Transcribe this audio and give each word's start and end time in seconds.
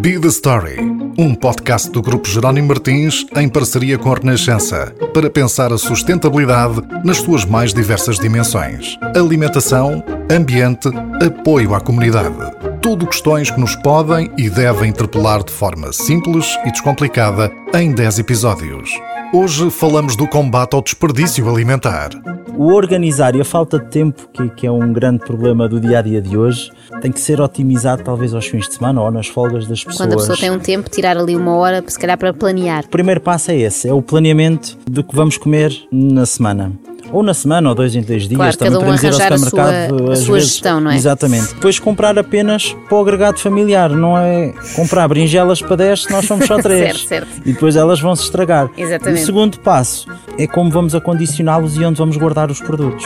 Be 0.00 0.18
the 0.18 0.28
Story, 0.28 0.78
um 1.18 1.34
podcast 1.34 1.90
do 1.90 2.00
Grupo 2.00 2.28
Jerónimo 2.28 2.68
Martins 2.68 3.26
em 3.36 3.48
parceria 3.48 3.98
com 3.98 4.12
a 4.12 4.14
Renascença, 4.14 4.94
para 5.12 5.28
pensar 5.28 5.72
a 5.72 5.78
sustentabilidade 5.78 6.80
nas 7.04 7.18
suas 7.18 7.44
mais 7.44 7.74
diversas 7.74 8.18
dimensões: 8.18 8.96
alimentação, 9.16 10.04
ambiente, 10.30 10.88
apoio 11.20 11.74
à 11.74 11.80
comunidade. 11.80 12.36
Tudo 12.80 13.06
questões 13.06 13.50
que 13.50 13.60
nos 13.60 13.74
podem 13.74 14.30
e 14.38 14.48
devem 14.48 14.90
interpelar 14.90 15.42
de 15.42 15.52
forma 15.52 15.92
simples 15.92 16.56
e 16.64 16.70
descomplicada 16.70 17.50
em 17.74 17.92
10 17.92 18.20
episódios. 18.20 18.90
Hoje 19.32 19.70
falamos 19.70 20.14
do 20.14 20.26
combate 20.26 20.74
ao 20.74 20.82
desperdício 20.82 21.50
alimentar. 21.50 22.10
O 22.58 22.72
organizar 22.72 23.36
e 23.36 23.40
a 23.40 23.44
falta 23.44 23.78
de 23.78 23.86
tempo, 23.86 24.28
que, 24.32 24.48
que, 24.50 24.66
é 24.66 24.70
um 24.70 24.92
grande 24.92 25.20
problema 25.20 25.68
do 25.68 25.78
dia 25.78 26.00
a 26.00 26.02
dia 26.02 26.20
de 26.20 26.36
hoje, 26.36 26.72
tem 27.00 27.12
que 27.12 27.20
ser 27.20 27.40
otimizado 27.40 28.02
talvez 28.02 28.34
aos 28.34 28.48
fins 28.48 28.66
de 28.66 28.74
semana 28.74 29.00
ou 29.00 29.12
nas 29.12 29.28
folgas 29.28 29.68
das 29.68 29.84
pessoas. 29.84 30.08
Quando 30.08 30.14
a 30.14 30.16
pessoa 30.16 30.36
tem 30.36 30.50
um 30.50 30.58
tempo, 30.58 30.90
tirar 30.90 31.16
ali 31.16 31.36
uma 31.36 31.54
hora, 31.54 31.84
se 31.86 31.96
calhar 31.96 32.18
para 32.18 32.34
planear. 32.34 32.84
O 32.84 32.88
primeiro 32.88 33.20
passo 33.20 33.52
é 33.52 33.56
esse: 33.56 33.88
é 33.88 33.94
o 33.94 34.02
planeamento 34.02 34.76
do 34.90 35.04
que 35.04 35.14
vamos 35.14 35.38
comer 35.38 35.72
na 35.92 36.26
semana 36.26 36.72
ou 37.12 37.22
na 37.22 37.34
semana, 37.34 37.68
ou 37.68 37.74
dois 37.74 37.94
em 37.94 38.02
dois 38.02 38.28
dias. 38.28 38.36
Claro, 38.36 38.56
Também 38.56 38.76
um 38.76 38.80
podemos 38.80 39.02
ir 39.02 39.06
ao 39.06 39.12
arranjar 39.14 39.32
a 39.32 39.38
supermercado. 39.38 39.98
sua, 39.98 40.12
a 40.12 40.16
sua 40.16 40.34
vezes. 40.34 40.50
gestão, 40.50 40.80
não 40.80 40.90
é? 40.90 40.96
Exatamente. 40.96 41.54
Depois 41.54 41.78
comprar 41.78 42.18
apenas 42.18 42.74
para 42.88 42.98
o 42.98 43.00
agregado 43.00 43.38
familiar, 43.38 43.90
não 43.90 44.16
é 44.18 44.52
comprar 44.76 45.08
berinjelas 45.08 45.60
para 45.62 45.76
10 45.76 46.02
se 46.04 46.10
nós 46.12 46.26
somos 46.26 46.46
só 46.46 46.56
3. 46.62 46.80
Certo, 46.96 47.08
certo. 47.08 47.28
E 47.46 47.52
depois 47.52 47.76
elas 47.76 48.00
vão 48.00 48.14
se 48.16 48.24
estragar. 48.24 48.68
Exatamente. 48.76 49.22
O 49.22 49.26
segundo 49.26 49.58
passo 49.60 50.06
é 50.38 50.46
como 50.46 50.70
vamos 50.70 50.94
acondicioná-los 50.94 51.76
e 51.76 51.84
onde 51.84 51.98
vamos 51.98 52.16
guardar 52.16 52.50
os 52.50 52.60
produtos. 52.60 53.04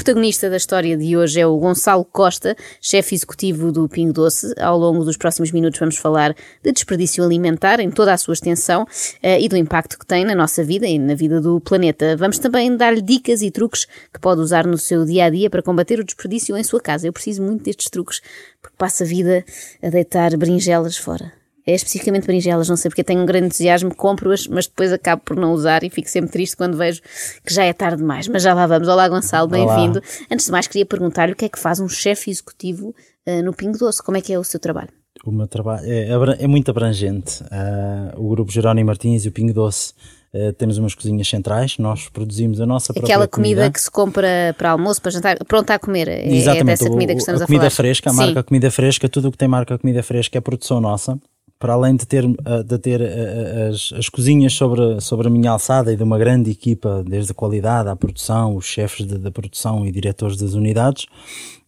Protagonista 0.00 0.48
da 0.48 0.56
história 0.56 0.96
de 0.96 1.14
hoje 1.14 1.38
é 1.38 1.46
o 1.46 1.58
Gonçalo 1.58 2.06
Costa, 2.06 2.56
chefe 2.80 3.14
executivo 3.14 3.70
do 3.70 3.86
Pingo 3.86 4.14
Doce. 4.14 4.54
Ao 4.58 4.78
longo 4.78 5.04
dos 5.04 5.18
próximos 5.18 5.52
minutos 5.52 5.78
vamos 5.78 5.98
falar 5.98 6.34
de 6.62 6.72
desperdício 6.72 7.22
alimentar 7.22 7.80
em 7.80 7.90
toda 7.90 8.14
a 8.14 8.16
sua 8.16 8.32
extensão 8.32 8.86
eh, 9.22 9.38
e 9.42 9.46
do 9.46 9.58
impacto 9.58 9.98
que 9.98 10.06
tem 10.06 10.24
na 10.24 10.34
nossa 10.34 10.64
vida 10.64 10.86
e 10.86 10.98
na 10.98 11.14
vida 11.14 11.38
do 11.38 11.60
planeta. 11.60 12.16
Vamos 12.16 12.38
também 12.38 12.74
dar-lhe 12.74 13.02
dicas 13.02 13.42
e 13.42 13.50
truques 13.50 13.86
que 14.10 14.18
pode 14.18 14.40
usar 14.40 14.66
no 14.66 14.78
seu 14.78 15.04
dia 15.04 15.26
a 15.26 15.30
dia 15.30 15.50
para 15.50 15.62
combater 15.62 16.00
o 16.00 16.04
desperdício 16.04 16.56
em 16.56 16.64
sua 16.64 16.80
casa. 16.80 17.06
Eu 17.06 17.12
preciso 17.12 17.42
muito 17.42 17.62
destes 17.64 17.90
truques 17.90 18.22
porque 18.62 18.76
passo 18.78 19.02
a 19.02 19.06
vida 19.06 19.44
a 19.82 19.90
deitar 19.90 20.34
berinjelas 20.34 20.96
fora. 20.96 21.39
É 21.70 21.74
especificamente 21.74 22.26
berinjelas, 22.26 22.68
não 22.68 22.76
sei 22.76 22.88
porque 22.90 23.04
tenho 23.04 23.20
um 23.22 23.26
grande 23.26 23.46
entusiasmo, 23.46 23.94
compro-as, 23.94 24.48
mas 24.48 24.66
depois 24.66 24.92
acabo 24.92 25.22
por 25.24 25.36
não 25.36 25.52
usar 25.52 25.84
e 25.84 25.90
fico 25.90 26.08
sempre 26.10 26.32
triste 26.32 26.56
quando 26.56 26.76
vejo 26.76 27.00
que 27.46 27.54
já 27.54 27.64
é 27.64 27.72
tarde 27.72 27.98
demais. 27.98 28.26
Mas 28.26 28.42
já 28.42 28.52
lá 28.54 28.66
vamos. 28.66 28.88
Olá, 28.88 29.08
Gonçalo, 29.08 29.46
bem-vindo. 29.48 30.02
Antes 30.30 30.46
de 30.46 30.52
mais, 30.52 30.66
queria 30.66 30.84
perguntar-lhe 30.84 31.32
o 31.32 31.36
que 31.36 31.44
é 31.44 31.48
que 31.48 31.58
faz 31.58 31.78
um 31.78 31.88
chefe 31.88 32.28
executivo 32.30 32.94
uh, 33.28 33.42
no 33.44 33.52
Pingo 33.52 33.78
Doce? 33.78 34.02
Como 34.02 34.16
é 34.16 34.20
que 34.20 34.32
é 34.32 34.38
o 34.38 34.42
seu 34.42 34.58
trabalho? 34.58 34.88
O 35.24 35.30
meu 35.30 35.46
trabalho 35.46 35.84
é, 35.86 36.08
é 36.40 36.46
muito 36.48 36.70
abrangente. 36.70 37.44
Ah, 37.50 38.14
o 38.16 38.28
grupo 38.30 38.50
Jerónimo 38.50 38.86
Martins 38.86 39.24
e 39.24 39.28
o 39.28 39.32
Pingo 39.32 39.52
Doce 39.52 39.92
ah, 40.34 40.52
temos 40.56 40.78
umas 40.78 40.94
cozinhas 40.94 41.28
centrais, 41.28 41.76
nós 41.78 42.08
produzimos 42.08 42.60
a 42.60 42.66
nossa 42.66 42.92
própria 42.92 43.14
Aquela 43.14 43.28
comida, 43.28 43.70
que 43.70 43.80
se 43.80 43.90
compra 43.90 44.54
para 44.56 44.70
almoço, 44.70 45.02
para 45.02 45.10
jantar, 45.10 45.36
pronta 45.44 45.74
a 45.74 45.78
comer. 45.78 46.08
É, 46.08 46.22
é 46.22 46.32
Exatamente, 46.34 46.66
dessa 46.66 46.84
o- 46.84 46.90
comida 46.90 47.12
que 47.12 47.18
estamos 47.18 47.40
a 47.40 47.44
a, 47.44 47.46
comida 47.46 47.62
falar. 47.62 47.70
fresca, 47.70 48.10
a 48.10 48.12
Sim. 48.12 48.18
marca 48.18 48.42
Comida 48.42 48.70
Fresca, 48.70 49.08
tudo 49.08 49.28
o 49.28 49.32
que 49.32 49.38
tem 49.38 49.48
marca 49.48 49.76
Comida 49.78 50.02
Fresca 50.02 50.38
é 50.38 50.40
produção 50.40 50.80
nossa. 50.80 51.18
Para 51.60 51.74
além 51.74 51.94
de 51.94 52.06
ter, 52.06 52.24
ah, 52.44 52.62
de 52.62 52.78
ter 52.78 53.00
ah, 53.02 53.68
as, 53.68 53.92
as 53.96 54.08
cozinhas 54.08 54.54
sobre, 54.54 55.00
sobre 55.00 55.28
a 55.28 55.30
minha 55.30 55.50
alçada 55.50 55.92
e 55.92 55.96
de 55.96 56.02
uma 56.02 56.18
grande 56.18 56.50
equipa, 56.50 57.04
desde 57.06 57.30
a 57.30 57.34
qualidade 57.34 57.88
à 57.88 57.94
produção, 57.94 58.56
os 58.56 58.64
chefes 58.64 59.06
da 59.06 59.30
produção 59.30 59.86
e 59.86 59.92
diretores 59.92 60.36
das 60.36 60.54
unidades, 60.54 61.06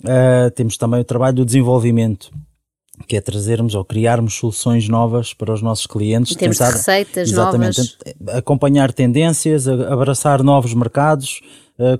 ah, 0.05 0.51
temos 0.51 0.77
também 0.77 1.01
o 1.01 1.05
trabalho 1.05 1.37
do 1.37 1.45
desenvolvimento, 1.45 2.33
que 3.03 3.17
é 3.17 3.21
trazermos 3.21 3.75
ou 3.75 3.85
criarmos 3.85 4.35
soluções 4.35 4.89
novas 4.89 5.35
para 5.35 5.53
os 5.53 5.61
nossos 5.61 5.87
clientes. 5.87 6.33
Em 6.33 6.39
termos 6.39 6.59
de 6.59 6.65
receitas 6.65 7.31
exatamente, 7.31 7.79
novas. 7.79 8.39
acompanhar 8.39 8.93
tendências, 8.93 9.67
abraçar 9.69 10.43
novos 10.43 10.73
mercados, 10.75 11.41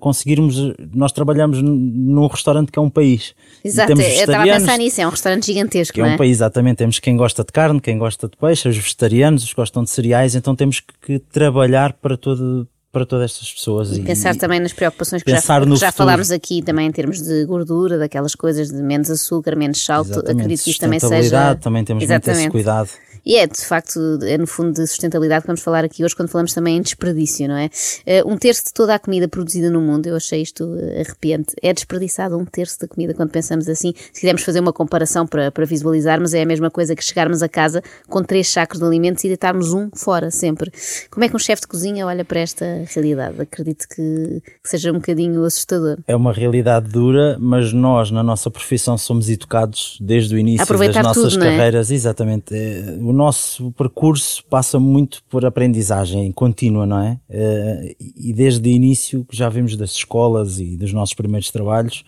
conseguirmos. 0.01 0.57
Nós 0.95 1.13
trabalhamos 1.13 1.61
num 1.63 2.27
restaurante 2.27 2.71
que 2.71 2.79
é 2.79 2.83
um 2.83 2.91
país. 2.91 3.35
Exato, 3.65 3.89
temos 3.89 4.05
eu 4.05 4.11
estava 4.11 4.43
a 4.43 4.47
pensar 4.47 4.79
nisso, 4.79 5.01
é 5.01 5.07
um 5.07 5.11
restaurante 5.11 5.47
gigantesco, 5.47 5.95
que 5.95 6.01
é 6.01 6.05
um 6.05 6.09
é? 6.09 6.17
país, 6.17 6.39
exatamente. 6.39 6.79
Temos 6.79 6.99
quem 6.99 7.17
gosta 7.17 7.45
de 7.45 7.53
carne, 7.53 7.81
quem 7.81 7.99
gosta 7.99 8.29
de 8.29 8.37
peixe, 8.37 8.69
os 8.69 8.77
vegetarianos, 8.77 9.45
os 9.45 9.51
que 9.51 9.57
gostam 9.57 9.83
de 9.83 9.91
cereais, 9.91 10.35
então 10.35 10.55
temos 10.55 10.81
que 10.81 11.19
trabalhar 11.19 11.93
para, 11.95 12.17
todo, 12.17 12.69
para 12.93 13.07
todas 13.07 13.33
estas 13.33 13.53
pessoas. 13.53 13.97
E 13.97 14.03
pensar 14.03 14.37
também 14.37 14.61
nas 14.61 14.73
preocupações 14.73 15.23
que 15.23 15.31
já, 15.31 15.41
que 15.41 15.77
já 15.77 15.91
falámos 15.91 16.31
aqui 16.31 16.63
também 16.63 16.87
em 16.87 16.93
termos 16.93 17.23
de 17.23 17.45
gordura, 17.47 17.99
daquelas 17.99 18.35
coisas 18.35 18.69
de 18.69 18.83
menos 18.83 19.11
açúcar, 19.11 19.57
menos 19.57 19.83
sal, 19.83 20.03
Exatamente, 20.03 20.31
acredito 20.31 20.65
que 20.65 20.71
isso 20.71 20.81
também 20.81 21.01
seja. 21.01 21.55
também 21.57 21.85
temos 21.85 22.07
muito 22.07 22.13
esse 22.13 22.31
Exatamente. 22.31 22.51
cuidado. 22.53 22.91
E 23.25 23.37
é, 23.37 23.47
de 23.47 23.61
facto, 23.65 24.19
é 24.23 24.37
no 24.37 24.47
fundo 24.47 24.73
de 24.73 24.87
sustentabilidade 24.87 25.43
que 25.43 25.47
vamos 25.47 25.63
falar 25.63 25.85
aqui 25.85 26.05
hoje 26.05 26.15
quando 26.17 26.29
falamos 26.29 26.53
também 26.53 26.77
em 26.77 26.83
desperdício, 26.83 27.47
não 27.49 27.57
é? 27.57 27.71
Eh, 28.05 28.23
Um 28.25 28.37
terço 28.37 28.65
de 28.67 28.73
toda 28.73 28.95
a 28.95 28.99
comida 28.99 29.29
produzida 29.29 29.71
no 29.71 29.81
mundo, 29.81 30.07
eu 30.07 30.17
achei 30.17 30.43
isto 30.43 30.77
eh, 30.79 31.03
arrepiante, 31.03 31.55
é 31.63 31.73
desperdiçado 31.73 32.37
um 32.37 32.45
terço 32.45 32.81
da 32.81 32.89
comida 32.89 33.15
quando 33.15 33.31
pensamos 33.31 33.69
assim. 33.69 33.93
Se 34.13 34.21
quisermos 34.21 34.43
fazer 34.43 34.61
uma 34.61 34.73
comparação 34.73 35.27
para, 35.27 35.51
para 35.51 35.65
visualizarmos, 35.65 36.35
é 36.35 36.43
a 36.43 36.47
mesma 36.47 36.71
coisa 36.71 36.97
que 36.97 37.05
chegarmos 37.05 37.43
a 37.43 37.49
casa 37.49 37.83
com 38.09 38.23
três 38.23 38.49
sacos 38.49 38.79
de 38.79 38.85
alimentos 38.85 39.23
e 39.25 39.29
deitarmos 39.29 39.73
um 39.73 39.89
fora 39.95 40.31
sempre. 40.31 40.73
Como 41.11 41.25
é 41.25 41.29
que 41.29 41.37
um 41.37 41.39
chefe 41.39 41.63
de 41.63 41.69
cozinha 41.69 42.07
olha 42.07 42.25
para 42.25 42.41
esta 42.41 42.65
realidade? 42.95 43.41
Acredito 43.41 43.87
que, 43.89 44.43
que 44.63 44.69
seja 44.69 44.91
um 44.91 44.95
bocadinho 44.95 45.45
assustador. 45.45 45.99
É 46.09 46.17
uma 46.17 46.33
realidade 46.33 46.89
dura, 46.89 47.37
mas 47.39 47.73
nós, 47.73 48.11
na 48.11 48.23
nossa 48.23 48.51
profissão, 48.51 48.99
somos 48.99 49.29
educados 49.29 49.99
desde 50.01 50.35
o 50.35 50.39
início 50.39 50.63
Aproveitar 50.63 51.03
das 51.03 51.17
nossas 51.17 51.35
tudo, 51.35 51.45
é? 51.45 51.51
carreiras. 51.57 51.91
Exatamente. 51.91 52.55
Eh, 52.55 52.97
O 53.13 53.15
nosso 53.15 53.71
percurso 53.73 54.43
passa 54.49 54.81
muito 54.81 55.23
por 55.29 55.45
aprendizagem 55.45 56.33
contínua, 56.33 56.87
não 56.87 56.99
é? 56.99 57.21
Eh, 57.29 57.95
E 58.17 58.33
desde 58.33 58.67
o 58.67 58.73
início, 58.73 59.27
já 59.31 59.51
vimos 59.51 59.77
das 59.77 59.91
escolas 59.91 60.59
e 60.59 60.79
dos 60.79 60.95
nossos 60.95 61.13
primeiros 61.13 61.51
trabalhos, 61.51 62.05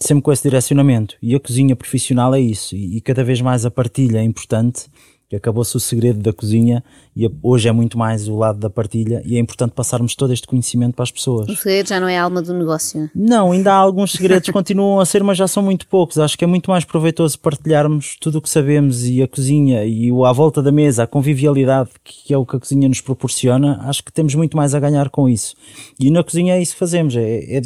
sempre 0.00 0.22
com 0.22 0.32
esse 0.32 0.42
direcionamento. 0.42 1.14
E 1.22 1.32
a 1.32 1.38
cozinha 1.38 1.76
profissional 1.76 2.34
é 2.34 2.40
isso. 2.40 2.74
E 2.74 3.00
cada 3.00 3.22
vez 3.22 3.40
mais 3.40 3.64
a 3.64 3.70
partilha 3.70 4.18
é 4.18 4.24
importante. 4.24 4.86
Que 5.28 5.36
Acabou-se 5.36 5.76
o 5.76 5.80
segredo 5.80 6.20
da 6.20 6.32
cozinha 6.32 6.82
e 7.14 7.26
a- 7.26 7.30
hoje 7.42 7.68
é 7.68 7.72
muito 7.72 7.98
mais 7.98 8.26
o 8.28 8.36
lado 8.36 8.58
da 8.58 8.70
partilha 8.70 9.22
e 9.26 9.36
é 9.36 9.38
importante 9.38 9.72
passarmos 9.72 10.14
todo 10.14 10.32
este 10.32 10.46
conhecimento 10.46 10.94
para 10.94 11.02
as 11.02 11.10
pessoas. 11.10 11.46
O 11.48 11.54
segredo 11.54 11.88
já 11.88 12.00
não 12.00 12.08
é 12.08 12.16
a 12.18 12.22
alma 12.22 12.40
do 12.40 12.54
negócio. 12.54 13.10
Não, 13.14 13.52
ainda 13.52 13.72
há 13.72 13.76
alguns 13.76 14.12
segredos, 14.12 14.48
continuam 14.48 15.00
a 15.00 15.04
ser, 15.04 15.22
mas 15.22 15.36
já 15.36 15.46
são 15.46 15.62
muito 15.62 15.86
poucos. 15.86 16.18
Acho 16.18 16.36
que 16.38 16.44
é 16.44 16.46
muito 16.46 16.70
mais 16.70 16.84
proveitoso 16.84 17.38
partilharmos 17.38 18.16
tudo 18.18 18.38
o 18.38 18.42
que 18.42 18.48
sabemos 18.48 19.04
e 19.06 19.22
a 19.22 19.28
cozinha 19.28 19.84
e 19.84 20.10
o 20.10 20.24
à 20.24 20.32
volta 20.32 20.62
da 20.62 20.72
mesa, 20.72 21.02
a 21.02 21.06
convivialidade 21.06 21.90
que 22.02 22.32
é 22.32 22.38
o 22.38 22.46
que 22.46 22.56
a 22.56 22.60
cozinha 22.60 22.88
nos 22.88 23.02
proporciona. 23.02 23.80
Acho 23.82 24.02
que 24.02 24.12
temos 24.12 24.34
muito 24.34 24.56
mais 24.56 24.74
a 24.74 24.80
ganhar 24.80 25.10
com 25.10 25.28
isso. 25.28 25.54
E 26.00 26.10
na 26.10 26.24
cozinha 26.24 26.54
é 26.54 26.62
isso 26.62 26.72
que 26.72 26.78
fazemos, 26.78 27.14
é, 27.14 27.58
é 27.58 27.60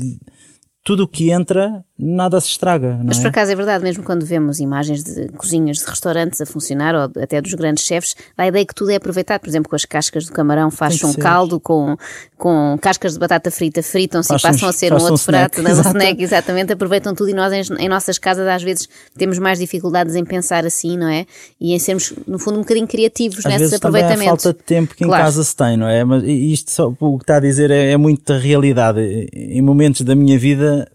tudo 0.85 1.05
o 1.05 1.09
que 1.09 1.31
entra, 1.31 1.85
nada 2.05 2.41
se 2.41 2.49
estraga. 2.49 2.99
Mas 3.05 3.19
é? 3.19 3.23
por 3.23 3.29
acaso 3.29 3.53
é 3.53 3.55
verdade, 3.55 3.85
mesmo 3.85 4.03
quando 4.03 4.27
vemos 4.27 4.59
imagens 4.59 5.05
de 5.05 5.29
cozinhas 5.29 5.79
de 5.79 5.85
restaurantes 5.87 6.41
a 6.41 6.47
funcionar, 6.47 6.95
ou 6.95 7.23
até 7.23 7.41
dos 7.41 7.55
grandes 7.55 7.85
chefes, 7.85 8.17
dá 8.37 8.43
a 8.43 8.49
ideia 8.49 8.67
que 8.67 8.75
tudo 8.75 8.91
é 8.91 8.97
aproveitado. 8.97 9.41
Por 9.41 9.49
exemplo, 9.49 9.71
com 9.71 9.77
as 9.77 9.85
cascas 9.85 10.27
do 10.27 10.33
camarão 10.33 10.69
Tem 10.69 10.89
um 10.89 11.13
ser. 11.13 11.21
caldo, 11.21 11.61
com, 11.61 11.97
com 12.37 12.77
cascas 12.81 13.13
de 13.13 13.21
batata 13.21 13.51
frita 13.51 13.83
fritam-se 13.83 14.35
e 14.35 14.41
passam 14.41 14.69
a 14.69 14.73
ser 14.73 14.93
um 14.93 14.97
um 14.97 15.03
outro 15.03 15.25
prato, 15.27 15.59
snack, 15.59 15.61
um 15.61 15.69
exato. 15.71 15.89
snack, 15.97 16.23
exatamente, 16.23 16.73
aproveitam 16.73 17.15
tudo 17.15 17.31
e 17.31 17.35
nós 17.35 17.53
em, 17.53 17.75
em 17.79 17.89
nossas 17.89 18.19
casas 18.19 18.49
às 18.49 18.63
vezes 18.63 18.89
temos 19.17 19.39
mais 19.39 19.59
dificuldades 19.61 20.17
em 20.17 20.25
pensar 20.25 20.67
assim, 20.67 20.97
não 20.99 21.09
é? 21.09 21.25
E 21.61 21.73
em 21.73 21.79
sermos, 21.79 22.13
no 22.27 22.39
fundo, 22.39 22.57
um 22.59 22.63
bocadinho 22.63 22.87
criativos 22.89 23.39
Às 23.39 23.45
nesses 23.45 23.61
vezes 23.61 23.81
também 23.81 24.03
é 24.03 24.05
a 24.05 24.09
aproveitamentos. 24.09 24.43
falta 24.45 24.59
de 24.59 24.65
tempo 24.65 24.95
que 24.95 25.05
Claro. 25.05 25.23
em 25.23 25.25
casa 25.27 25.45
se 25.45 25.55
tem, 25.57 25.77
não 25.77 25.87
é? 25.89 26.05
Mas 26.05 26.25
isto 26.25 26.71
só, 26.73 26.93
o 26.99 27.19
que 27.19 27.25
está 27.25 27.37
a 27.37 27.41
dizer 27.41 27.71
é, 27.71 27.93
é 27.93 27.97
muito 27.97 28.33
da 28.33 28.39
realidade. 28.39 29.01
Em 29.33 29.63
momentos 29.63 30.01
da 30.03 30.15
minha 30.15 30.39
vida, 30.39 30.89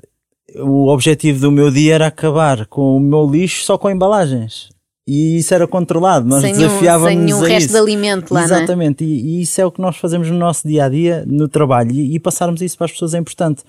o 0.59 0.87
objetivo 0.87 1.39
do 1.39 1.51
meu 1.51 1.71
dia 1.71 1.95
era 1.95 2.07
acabar 2.07 2.65
com 2.67 2.97
o 2.97 2.99
meu 2.99 3.29
lixo 3.29 3.63
só 3.63 3.77
com 3.77 3.89
embalagens. 3.89 4.69
E 5.07 5.37
isso 5.37 5.53
era 5.53 5.65
controlado, 5.65 6.27
nós 6.27 6.41
sem 6.41 6.53
nenhum, 6.53 6.67
desafiávamos 6.67 7.13
sem 7.13 7.17
nenhum 7.17 7.39
resto 7.39 7.67
isso. 7.67 7.73
de 7.73 7.79
alimento 7.79 8.33
lá, 8.33 8.41
é? 8.41 8.43
Exatamente, 8.43 9.05
e, 9.05 9.37
e 9.37 9.41
isso 9.41 9.61
é 9.61 9.65
o 9.65 9.71
que 9.71 9.79
nós 9.79 9.95
fazemos 9.95 10.29
no 10.29 10.37
nosso 10.37 10.67
dia 10.67 10.83
a 10.83 10.89
dia, 10.89 11.23
no 11.25 11.47
trabalho, 11.47 11.91
e, 11.91 12.13
e 12.13 12.19
passarmos 12.19 12.61
isso 12.61 12.77
para 12.77 12.85
as 12.85 12.91
pessoas 12.91 13.13
é 13.13 13.17
importante. 13.17 13.63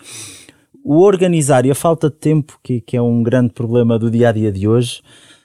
O 0.84 1.00
organizar 1.00 1.64
e 1.64 1.70
a 1.70 1.76
falta 1.76 2.10
de 2.10 2.16
tempo, 2.16 2.58
que, 2.60 2.80
que 2.80 2.96
é 2.96 3.02
um 3.02 3.22
grande 3.22 3.50
problema 3.50 3.96
do 3.98 4.10
dia 4.10 4.30
a 4.30 4.32
dia 4.32 4.50
de 4.50 4.66
hoje, 4.66 5.00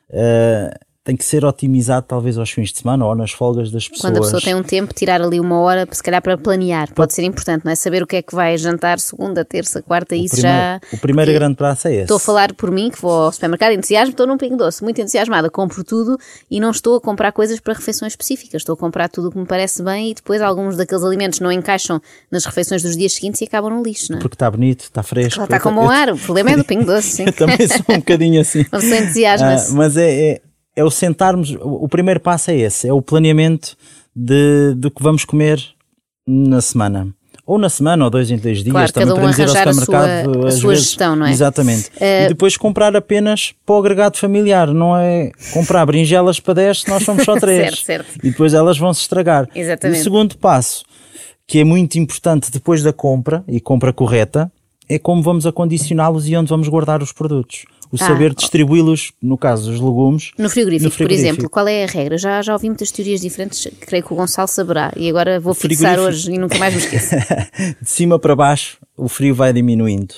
eh, 0.09 0.73
tem 1.03 1.17
que 1.17 1.25
ser 1.25 1.43
otimizado 1.43 2.05
talvez 2.07 2.37
aos 2.37 2.49
fins 2.49 2.71
de 2.71 2.79
semana 2.79 3.05
ou 3.05 3.13
nas 3.13 3.31
folgas 3.31 3.69
das 3.69 3.89
pessoas. 3.89 4.01
Quando 4.01 4.17
a 4.17 4.21
pessoa 4.21 4.41
tem 4.41 4.55
um 4.55 4.63
tempo, 4.63 4.93
tirar 4.93 5.21
ali 5.21 5.37
uma 5.37 5.59
hora, 5.59 5.85
se 5.91 6.01
calhar 6.01 6.21
para 6.21 6.37
planear, 6.37 6.93
pode 6.93 7.13
ser 7.13 7.23
importante, 7.23 7.65
não 7.65 7.71
é? 7.73 7.75
Saber 7.75 8.01
o 8.01 8.07
que 8.07 8.15
é 8.15 8.21
que 8.21 8.33
vai 8.33 8.57
jantar 8.57 8.99
segunda, 8.99 9.43
terça, 9.43 9.81
quarta, 9.81 10.15
isso 10.15 10.35
primeiro, 10.35 10.57
já... 10.57 10.79
O 10.93 10.97
primeiro 10.97 11.33
grande 11.33 11.55
prazo 11.55 11.89
é 11.89 11.93
esse. 11.93 12.01
Estou 12.03 12.15
a 12.15 12.19
falar 12.19 12.53
por 12.53 12.71
mim, 12.71 12.89
que 12.89 13.01
vou 13.01 13.25
ao 13.25 13.31
supermercado, 13.33 13.73
entusiasmo, 13.73 14.11
estou 14.11 14.25
num 14.25 14.37
pingo 14.37 14.55
doce, 14.55 14.81
muito 14.81 15.01
entusiasmada, 15.01 15.49
compro 15.49 15.83
tudo 15.83 16.17
e 16.49 16.57
não 16.57 16.71
estou 16.71 16.95
a 16.95 17.01
comprar 17.01 17.33
coisas 17.33 17.59
para 17.59 17.73
refeições 17.73 18.13
específicas, 18.13 18.61
estou 18.61 18.73
a 18.73 18.77
comprar 18.77 19.09
tudo 19.09 19.27
o 19.27 19.31
que 19.31 19.37
me 19.37 19.45
parece 19.45 19.83
bem 19.83 20.11
e 20.11 20.13
depois 20.13 20.41
alguns 20.41 20.77
daqueles 20.77 21.03
alimentos 21.03 21.41
não 21.41 21.51
encaixam 21.51 22.01
nas 22.31 22.45
refeições 22.45 22.81
dos 22.81 22.95
dias 22.95 23.13
seguintes 23.13 23.41
e 23.41 23.43
acabam 23.43 23.75
no 23.75 23.83
lixo, 23.83 24.09
não 24.09 24.19
é? 24.19 24.21
Porque 24.21 24.35
está 24.35 24.49
bonito, 24.49 24.83
está 24.83 25.03
fresco. 25.03 25.43
Está 25.43 25.59
com 25.59 25.73
bom 25.73 25.89
ar, 25.89 26.13
o 26.13 26.17
problema 26.17 26.51
é 26.51 26.55
do 26.55 26.63
pingo 26.63 26.85
doce, 26.85 27.09
sim. 27.09 27.25
eu 27.27 27.33
também 27.33 27.67
sou 27.67 27.83
um 27.89 27.97
bocadinho 27.97 28.39
assim. 28.39 28.59
Uma 28.71 28.79
pessoa 28.79 28.97
entusiasma-se. 28.99 29.71
Ah, 29.71 29.75
mas 29.75 29.97
é, 29.97 30.29
é 30.31 30.41
é 30.75 30.83
o 30.83 30.89
sentarmos, 30.89 31.55
o 31.61 31.87
primeiro 31.87 32.19
passo 32.19 32.51
é 32.51 32.57
esse, 32.57 32.87
é 32.87 32.93
o 32.93 33.01
planeamento 33.01 33.77
de, 34.15 34.73
do 34.75 34.89
que 34.89 35.01
vamos 35.01 35.25
comer 35.25 35.61
na 36.27 36.61
semana. 36.61 37.13
Ou 37.45 37.57
na 37.57 37.67
semana, 37.67 38.05
ou 38.05 38.09
dois 38.09 38.31
em 38.31 38.37
dois 38.37 38.63
dias, 38.63 38.71
claro, 38.71 38.93
também 38.93 39.11
um 39.11 39.15
podemos 39.15 39.37
ir 39.37 39.41
ao 39.41 39.49
supermercado. 39.49 40.29
A 40.29 40.33
sua, 40.33 40.47
a 40.47 40.51
sua 40.51 40.75
gestão, 40.75 41.15
não 41.15 41.25
é? 41.25 41.31
Exatamente. 41.31 41.89
Uh, 41.89 42.25
e 42.25 42.27
depois 42.29 42.55
comprar 42.55 42.95
apenas 42.95 43.53
para 43.65 43.75
o 43.75 43.79
agregado 43.79 44.17
familiar, 44.17 44.73
não 44.73 44.95
é 44.95 45.29
comprar 45.51 45.85
berinjelas 45.85 46.39
para 46.39 46.53
10 46.53 46.81
se 46.81 46.89
nós 46.89 47.03
somos 47.03 47.25
só 47.25 47.35
3. 47.37 47.57
certo, 47.57 47.85
certo. 47.85 48.25
E 48.25 48.29
depois 48.29 48.53
elas 48.53 48.77
vão 48.77 48.93
se 48.93 49.01
estragar. 49.01 49.49
Exatamente. 49.53 49.97
E 49.97 49.99
o 49.99 50.03
segundo 50.03 50.37
passo, 50.37 50.85
que 51.45 51.59
é 51.59 51.65
muito 51.65 51.99
importante 51.99 52.49
depois 52.49 52.81
da 52.81 52.93
compra, 52.93 53.43
e 53.45 53.59
compra 53.59 53.91
correta, 53.91 54.49
é 54.87 54.97
como 54.97 55.21
vamos 55.21 55.45
acondicioná-los 55.45 56.29
e 56.29 56.37
onde 56.37 56.49
vamos 56.49 56.69
guardar 56.69 57.03
os 57.03 57.11
produtos 57.11 57.65
o 57.93 57.95
ah, 57.95 58.07
saber 58.07 58.33
distribuí-los, 58.33 59.11
no 59.21 59.37
caso 59.37 59.69
dos 59.69 59.79
legumes. 59.79 60.31
No 60.35 60.49
frigorífico, 60.49 60.85
no 60.85 60.91
frigorífico, 60.91 61.03
por 61.03 61.11
exemplo, 61.11 61.49
qual 61.49 61.67
é 61.67 61.83
a 61.83 61.87
regra? 61.87 62.17
Já, 62.17 62.41
já 62.41 62.53
ouvi 62.53 62.67
muitas 62.67 62.89
teorias 62.89 63.21
diferentes, 63.21 63.67
creio 63.81 64.03
que 64.03 64.11
o 64.11 64.15
Gonçalo 64.15 64.47
saberá, 64.47 64.91
e 64.97 65.07
agora 65.07 65.39
vou 65.39 65.53
fixar 65.53 65.99
hoje 65.99 66.31
e 66.31 66.39
nunca 66.39 66.57
mais 66.57 66.73
me 66.73 66.79
esqueço. 66.79 67.15
de 67.79 67.87
cima 67.87 68.17
para 68.17 68.35
baixo, 68.35 68.79
o 68.97 69.07
frio 69.07 69.35
vai 69.35 69.53
diminuindo. 69.53 70.15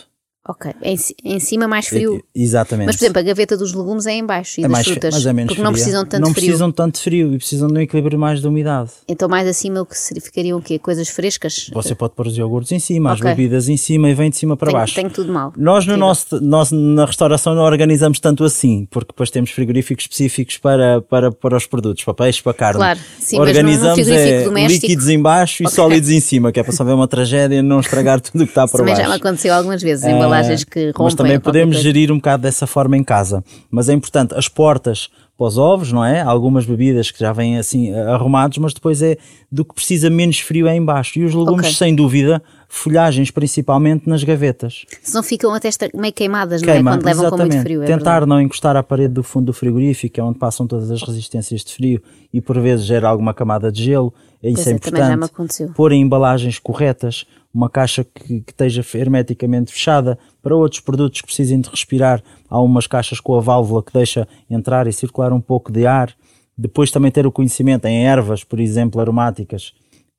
Ok, 0.48 0.72
em, 0.84 0.96
em 1.24 1.40
cima 1.40 1.68
mais 1.68 1.88
frio. 1.88 2.24
Exatamente. 2.36 2.86
Mas, 2.86 2.98
por 2.98 3.06
exemplo, 3.06 3.20
a 3.20 3.24
gaveta 3.24 3.58
dos 3.58 3.74
legumes 3.74 4.06
é 4.06 4.12
em 4.12 4.24
baixo 4.24 4.60
e 4.60 4.64
é 4.64 4.68
das 4.68 4.72
mais, 4.72 4.88
frutas. 4.88 5.16
Mas 5.16 5.26
é 5.26 5.34
menos 5.34 5.48
porque 5.48 5.56
fria. 5.56 5.64
não 5.64 5.72
precisam 5.72 6.04
de 6.04 6.10
tanto 6.10 6.22
não 6.22 6.34
frio. 6.34 6.42
Não 6.42 6.50
precisam 6.50 6.70
de 6.70 6.76
tanto 6.76 7.02
frio 7.02 7.34
e 7.34 7.38
precisam 7.38 7.68
de 7.68 7.74
um 7.74 7.82
equilíbrio 7.82 8.20
mais 8.20 8.42
de 8.42 8.48
umidade. 8.48 8.92
Então 9.08 9.28
mais 9.28 9.48
acima 9.48 9.82
o 9.82 9.86
que 9.88 9.96
ficariam 10.22 10.60
o 10.60 10.62
quê? 10.62 10.78
Coisas 10.78 11.10
frescas? 11.10 11.72
Você 11.74 11.96
pode 11.96 12.14
pôr 12.14 12.28
os 12.28 12.38
iogurtes 12.38 12.72
em 12.72 12.78
cima, 12.78 13.12
okay. 13.12 13.28
as 13.28 13.36
bebidas 13.36 13.70
em 13.70 13.76
cima 13.76 14.08
e 14.08 14.14
vem 14.14 14.30
de 14.30 14.38
cima 14.38 14.56
para 14.56 14.68
tenho, 14.68 14.78
baixo. 14.78 14.94
Tenho 14.94 15.10
tudo 15.10 15.34
mal. 15.34 15.52
Nós, 15.58 15.88
no 15.88 15.98
nosso, 15.98 16.40
nós 16.40 16.72
na 16.72 17.06
restauração 17.06 17.56
não 17.56 17.64
organizamos 17.64 18.20
tanto 18.20 18.44
assim, 18.44 18.88
porque 18.92 19.14
depois 19.14 19.32
temos 19.32 19.50
frigoríficos 19.50 20.04
específicos 20.04 20.60
para, 20.60 21.02
para, 21.02 21.32
para 21.32 21.58
os 21.58 21.66
produtos, 21.66 22.04
para 22.04 22.14
peixe, 22.14 22.44
para 22.44 22.54
carne. 22.54 22.78
Claro, 22.78 23.00
sim, 23.20 23.40
organizamos 23.40 23.98
mas 23.98 24.08
é, 24.10 24.44
doméstico... 24.44 24.86
líquidos 24.86 25.10
em 25.10 25.20
baixo 25.20 25.64
e 25.64 25.66
okay. 25.66 25.76
sólidos 25.76 26.10
em 26.12 26.20
cima, 26.20 26.52
que 26.52 26.60
é 26.60 26.64
para 26.64 26.72
só 26.72 26.84
ver 26.84 26.94
uma 26.94 27.08
tragédia 27.08 27.56
e 27.56 27.62
não 27.64 27.80
estragar 27.80 28.22
tudo 28.22 28.44
o 28.44 28.46
que 28.46 28.52
está 28.52 28.68
para 28.68 28.84
baixo. 28.84 28.96
Também 28.96 28.96
já 28.96 29.10
me 29.10 29.16
aconteceu 29.16 29.52
algumas 29.52 29.82
vezes, 29.82 30.06
embalagens 30.40 30.64
que 30.64 30.88
rompem. 30.88 31.04
Mas 31.04 31.16
também 31.16 31.40
podemos 31.40 31.78
gerir 31.80 32.12
um 32.12 32.16
bocado 32.16 32.44
dessa 32.44 32.68
forma 32.68 32.98
em 32.98 33.04
casa. 33.04 33.44
Mas 33.70 33.90
é 33.90 33.94
importante, 33.94 34.34
as 34.36 34.48
portas 34.48 35.10
para 35.38 35.48
os 35.48 35.58
ovos, 35.58 35.92
não 35.92 36.04
é? 36.04 36.22
Algumas 36.22 36.66
bebidas 36.66 37.12
que 37.12 37.20
já 37.20 37.34
vêm 37.34 37.58
assim 37.58 37.94
arrumados, 37.94 38.58
mas 38.58 38.74
depois 38.74 39.02
é 39.02 39.18
do 39.52 39.66
que 39.66 39.76
precisa 39.76 40.10
menos 40.10 40.40
frio 40.40 40.68
é 40.68 40.76
em 40.76 40.84
baixo. 40.84 41.20
E 41.20 41.26
os 41.26 41.34
legumes, 41.34 41.66
okay. 41.66 41.74
sem 41.74 41.96
dúvida, 41.96 42.42
folhagens 42.68 43.32
principalmente 43.32 44.08
nas 44.10 44.24
gavetas. 44.24 44.86
Se 45.02 45.14
não 45.14 45.24
ficam 45.24 45.54
até 45.54 45.70
meio 45.94 46.14
queimadas, 46.14 46.62
Queima, 46.62 46.82
não 46.82 46.92
é? 46.92 46.96
Quando 46.96 47.06
levam 47.06 47.24
exatamente. 47.24 47.50
com 47.50 47.54
muito 47.54 47.64
frio. 47.64 47.84
É 47.84 47.86
Tentar 47.86 48.12
verdade. 48.12 48.30
não 48.30 48.42
encostar 48.42 48.76
à 48.76 48.84
parede 48.84 49.14
do 49.14 49.24
fundo 49.24 49.48
do 49.48 49.54
frigorífico, 49.54 50.20
é 50.20 50.24
onde 50.24 50.40
passam 50.40 50.68
todas 50.68 50.92
as 50.92 51.02
resistências 51.02 51.64
de 51.64 51.74
frio 51.74 52.02
e 52.34 52.42
por 52.42 52.60
vezes 52.60 52.86
gera 52.86 53.08
alguma 53.08 53.34
camada 53.34 53.72
de 53.72 53.84
gelo. 53.84 54.14
É 54.42 54.50
isso 54.50 54.58
pois 54.58 54.68
é, 54.68 54.72
é 54.72 54.74
importante. 55.14 55.74
Pôr 55.74 55.92
em 55.92 56.02
embalagens 56.02 56.60
corretas, 56.60 57.26
uma 57.54 57.70
caixa 57.70 58.04
que, 58.04 58.42
que, 58.42 58.52
esteja 58.52 58.86
hermeticamente 58.94 59.72
fechada. 59.72 60.20
Para 60.44 60.56
outros 60.56 60.82
produtos 60.82 61.22
que 61.22 61.28
precisem 61.28 61.60
de 61.60 61.70
respirar, 61.70 62.22
há 62.50 62.62
umas 62.62 62.86
caixas 62.86 63.20
com 63.20 63.36
a 63.36 63.42
válvula 63.42 63.82
que 63.82 63.94
deixa 63.94 64.28
entrar 64.50 64.86
e 64.86 64.94
circular 64.94 65.32
um 65.32 65.42
pouco 65.42 65.72
de 65.72 65.88
ar. 65.88 66.14
Depois 66.58 66.92
também 66.92 67.12
ter 67.12 67.26
o 67.26 67.32
conhecimento 67.32 67.86
em 67.86 68.06
ervas, 68.06 68.44
por 68.44 68.60
exemplo, 68.60 69.02
aromáticas, 69.02 69.74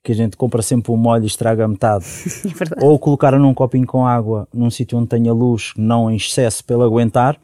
que 0.06 0.12
a 0.12 0.14
gente 0.14 0.36
compra 0.36 0.62
sempre 0.62 0.92
um 0.92 0.96
molho 0.96 1.24
e 1.24 1.26
estraga 1.26 1.64
a 1.64 1.68
metade. 1.68 2.04
É 2.56 2.84
Ou 2.84 2.98
colocar 2.98 3.36
num 3.38 3.52
copinho 3.52 3.86
com 3.86 4.06
água 4.06 4.46
num 4.54 4.70
sítio 4.70 4.98
onde 4.98 5.08
tenha 5.08 5.32
luz, 5.32 5.72
não 5.76 6.10
em 6.10 6.16
excesso 6.16 6.64
pelo 6.64 6.82
aguentar. 6.82 7.36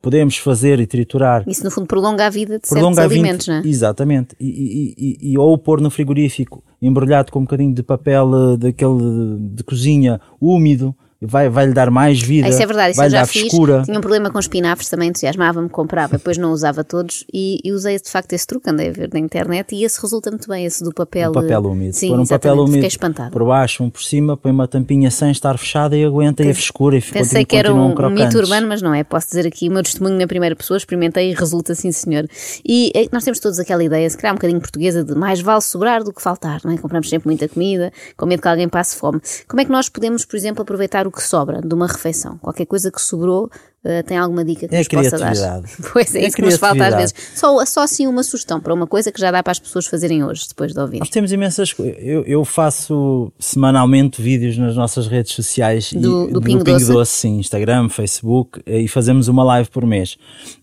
Podemos 0.00 0.36
fazer 0.36 0.78
e 0.78 0.86
triturar. 0.86 1.44
Isso, 1.46 1.64
no 1.64 1.70
fundo, 1.70 1.86
prolonga 1.86 2.26
a 2.26 2.30
vida 2.30 2.58
de 2.58 2.68
prolonga 2.68 2.96
certos 2.96 3.12
alimentos, 3.12 3.46
20, 3.46 3.54
não 3.54 3.62
é? 3.62 3.68
Exatamente. 3.68 4.36
E, 4.38 4.46
e, 4.46 4.94
e, 4.98 5.32
e, 5.32 5.38
ou 5.38 5.56
pôr 5.56 5.80
no 5.80 5.90
frigorífico 5.90 6.62
embrulhado 6.80 7.32
com 7.32 7.38
um 7.38 7.42
bocadinho 7.42 7.72
de 7.72 7.82
papel 7.82 8.30
eh, 8.34 8.56
daquele 8.56 9.38
de 9.54 9.62
cozinha 9.62 10.20
úmido, 10.40 10.94
vai, 11.26 11.48
vai 11.48 11.66
lhe 11.66 11.72
dar 11.72 11.90
mais 11.90 12.20
vida. 12.20 12.48
Isso 12.48 12.62
é 12.62 12.66
verdade, 12.66 12.92
isso 12.92 13.02
eu 13.02 13.10
já 13.10 13.20
dar 13.20 13.26
fiz. 13.26 13.42
frescura. 13.42 13.82
Tinha 13.84 13.98
um 13.98 14.00
problema 14.00 14.30
com 14.30 14.38
espinafres, 14.38 14.88
também 14.88 15.08
entusiasmava-me, 15.08 15.68
comprava, 15.68 16.16
depois 16.16 16.36
não 16.38 16.52
usava 16.52 16.84
todos 16.84 17.24
e, 17.32 17.60
e, 17.64 17.72
usei 17.72 17.98
de 17.98 18.08
facto 18.08 18.32
esse 18.32 18.46
truque, 18.46 18.70
andei 18.70 18.88
a 18.88 18.92
ver 18.92 19.10
na 19.12 19.18
internet 19.18 19.74
e 19.74 19.84
esse 19.84 20.00
resulta 20.00 20.30
muito 20.30 20.48
bem, 20.48 20.64
esse 20.64 20.82
do 20.82 20.92
papel. 20.92 21.30
O 21.30 21.34
papel 21.34 21.60
úmido. 21.60 21.94
Sim, 21.94 22.08
Pôr 22.08 22.20
um 22.20 22.26
papel 22.26 22.54
úmido 22.54 22.72
fiquei 22.72 22.88
espantada. 22.88 23.30
por 23.30 23.44
baixo, 23.44 23.82
um 23.82 23.90
por 23.90 24.02
cima, 24.02 24.36
põe 24.36 24.52
uma 24.52 24.66
tampinha 24.68 25.10
sem 25.10 25.30
estar 25.30 25.56
fechada 25.58 25.96
e 25.96 26.04
aguenta 26.04 26.42
Pense, 26.42 26.48
e 26.48 26.50
a 26.50 26.54
frescura 26.54 26.96
e 26.96 27.00
fica 27.00 27.18
Pensei 27.18 27.44
que 27.44 27.56
era 27.56 27.72
um, 27.72 27.94
um 27.94 28.10
mito 28.10 28.38
urbano, 28.38 28.66
mas 28.66 28.82
não 28.82 28.94
é. 28.94 29.04
Posso 29.04 29.28
dizer 29.28 29.46
aqui 29.46 29.68
o 29.68 29.72
meu 29.72 29.82
testemunho 29.82 30.18
na 30.18 30.26
primeira 30.26 30.56
pessoa, 30.56 30.76
experimentei 30.76 31.30
e 31.30 31.34
resulta 31.34 31.74
sim, 31.74 31.92
senhor. 31.92 32.26
E 32.64 32.90
eh, 32.94 33.08
nós 33.12 33.24
temos 33.24 33.38
todos 33.38 33.58
aquela 33.58 33.82
ideia, 33.82 34.08
se 34.08 34.16
calhar 34.16 34.32
um 34.32 34.36
bocadinho 34.36 34.60
portuguesa, 34.60 35.04
de 35.04 35.14
mais 35.14 35.40
vale 35.40 35.60
sobrar 35.60 36.02
do 36.02 36.12
que 36.12 36.22
faltar, 36.22 36.60
não 36.64 36.72
é? 36.72 36.78
Compramos 36.78 37.08
sempre 37.08 37.28
muita 37.28 37.48
comida, 37.48 37.92
com 38.16 38.26
medo 38.26 38.42
que 38.42 38.48
alguém 38.48 38.68
passe 38.68 38.96
fome. 38.96 39.20
Como 39.46 39.60
é 39.60 39.64
que 39.64 39.70
nós 39.70 39.88
podemos, 39.88 40.24
por 40.24 40.36
exemplo, 40.36 40.62
aproveitar 40.62 41.06
o 41.06 41.11
que 41.12 41.22
sobra 41.22 41.60
de 41.60 41.74
uma 41.74 41.86
refeição. 41.86 42.38
Qualquer 42.38 42.66
coisa 42.66 42.90
que 42.90 43.00
sobrou, 43.00 43.44
uh, 43.84 44.02
tem 44.06 44.16
alguma 44.16 44.44
dica 44.44 44.66
que 44.66 44.74
é 44.74 44.78
nos 44.78 44.88
possa 44.88 45.18
dar? 45.18 45.62
Pois 45.92 46.14
é, 46.14 46.20
é 46.20 46.26
isso 46.26 46.36
que 46.36 46.42
nos 46.42 46.56
falta 46.56 46.86
às 46.86 46.94
vezes. 46.94 47.14
Só, 47.34 47.64
só 47.64 47.82
assim 47.82 48.06
uma 48.06 48.22
sugestão 48.22 48.60
para 48.60 48.72
uma 48.72 48.86
coisa 48.86 49.12
que 49.12 49.20
já 49.20 49.30
dá 49.30 49.42
para 49.42 49.52
as 49.52 49.58
pessoas 49.58 49.86
fazerem 49.86 50.24
hoje, 50.24 50.48
depois 50.48 50.72
de 50.72 50.80
ouvir. 50.80 50.98
Nós 51.00 51.10
temos 51.10 51.32
imensas 51.32 51.72
coisas. 51.72 51.96
Eu, 51.98 52.24
eu, 52.24 52.44
faço 52.44 53.32
semanalmente 53.38 54.20
vídeos 54.20 54.56
nas 54.58 54.76
nossas 54.76 55.06
redes 55.06 55.32
sociais 55.32 55.92
do, 55.92 56.28
e, 56.28 56.32
do, 56.32 56.40
Pingo, 56.40 56.64
Pingo 56.64 56.78
Doce. 56.78 56.92
Doce, 56.92 57.12
sim, 57.12 57.38
Instagram, 57.38 57.88
Facebook, 57.88 58.62
e 58.66 58.88
fazemos 58.88 59.28
uma 59.28 59.44
live 59.44 59.68
por 59.70 59.86
mês. 59.86 60.16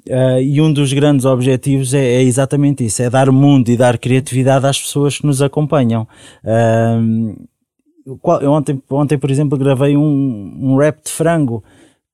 Uh, 0.07 0.41
e 0.41 0.61
um 0.61 0.71
dos 0.71 0.91
grandes 0.91 1.25
objetivos 1.25 1.93
é, 1.93 2.03
é, 2.03 2.23
exatamente 2.23 2.85
isso: 2.85 3.01
é 3.01 3.09
dar 3.09 3.31
mundo 3.31 3.69
e 3.69 3.77
dar 3.77 3.97
criatividade 3.97 4.65
às 4.65 4.79
pessoas 4.79 5.17
que 5.17 5.25
nos 5.25 5.41
acompanham. 5.41 6.07
Uh, 6.43 7.49
eu 8.41 8.51
ontem, 8.51 8.81
ontem, 8.89 9.17
por 9.17 9.29
exemplo, 9.29 9.57
gravei 9.57 9.97
um, 9.97 10.57
um 10.59 10.77
rap 10.77 11.03
de 11.03 11.11
frango 11.11 11.63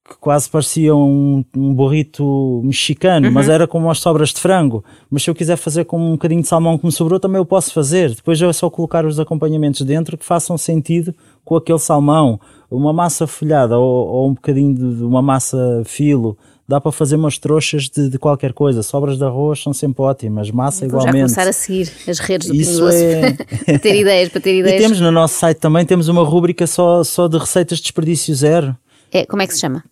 que 0.08 0.16
quase 0.20 0.48
parecia 0.48 0.96
um, 0.96 1.44
um 1.58 1.74
burrito 1.74 2.62
mexicano, 2.64 3.28
uhum. 3.28 3.34
mas 3.34 3.50
era 3.50 3.68
como 3.68 3.90
as 3.90 3.98
sobras 4.00 4.30
de 4.30 4.40
frango. 4.40 4.84
Mas 5.10 5.24
se 5.24 5.32
eu 5.32 5.36
quiser 5.36 5.58
fazer 5.58 5.86
com 5.86 5.98
um 6.00 6.12
bocadinho 6.12 6.42
de 6.44 6.48
salmão 6.48 6.78
que 6.78 6.86
me 6.86 6.92
sobrou, 6.92 7.20
também 7.20 7.38
eu 7.38 7.46
posso 7.46 7.74
fazer. 7.74 8.14
Depois 8.14 8.40
é 8.40 8.54
só 8.54 8.70
colocar 8.70 9.04
os 9.04 9.20
acompanhamentos 9.20 9.82
dentro 9.82 10.16
que 10.16 10.24
façam 10.24 10.60
sentido 10.60 11.14
com 11.44 11.56
aquele 11.56 11.80
salmão. 11.80 12.40
Uma 12.70 12.94
massa 12.94 13.26
folhada 13.26 13.80
ou, 13.80 14.08
ou 14.08 14.30
um 14.30 14.34
bocadinho 14.36 14.76
de, 14.76 14.98
de 14.98 15.04
uma 15.04 15.24
massa 15.24 15.82
filo 15.86 16.38
dá 16.68 16.82
para 16.82 16.92
fazer 16.92 17.16
umas 17.16 17.38
trouxas 17.38 17.90
de, 17.90 18.10
de, 18.10 18.18
qualquer 18.18 18.54
coisa. 18.54 18.82
Sobras 18.84 19.18
de 19.18 19.24
arroz 19.24 19.62
são 19.62 19.74
sempre 19.74 20.04
ótimas, 20.04 20.50
massa 20.52 20.80
Vou 20.88 21.00
igualmente. 21.00 21.14
já 21.14 21.24
começar 21.24 21.48
a 21.48 21.54
seguir 21.54 21.92
as 22.08 22.20
redes 22.20 22.48
do 22.48 22.56
Isso 22.56 22.88
é... 22.90 23.34
para 23.66 23.80
ter 23.80 23.96
ideias, 23.96 24.30
para 24.30 24.42
ter 24.42 24.60
ideias. 24.60 24.80
E 24.80 24.84
temos 24.84 25.00
no 25.00 25.12
nosso 25.12 25.36
site 25.36 25.58
também, 25.58 25.86
temos 25.86 26.08
uma 26.08 26.24
rúbrica 26.24 26.66
só, 26.66 27.04
só 27.04 27.28
de 27.28 27.38
receitas 27.38 27.78
de 27.78 27.84
desperdício 27.84 28.34
zero. 28.36 28.76
É, 29.12 29.26
como 29.26 29.42
é 29.42 29.48
que 29.48 29.54
se 29.54 29.62
chama? 29.62 29.84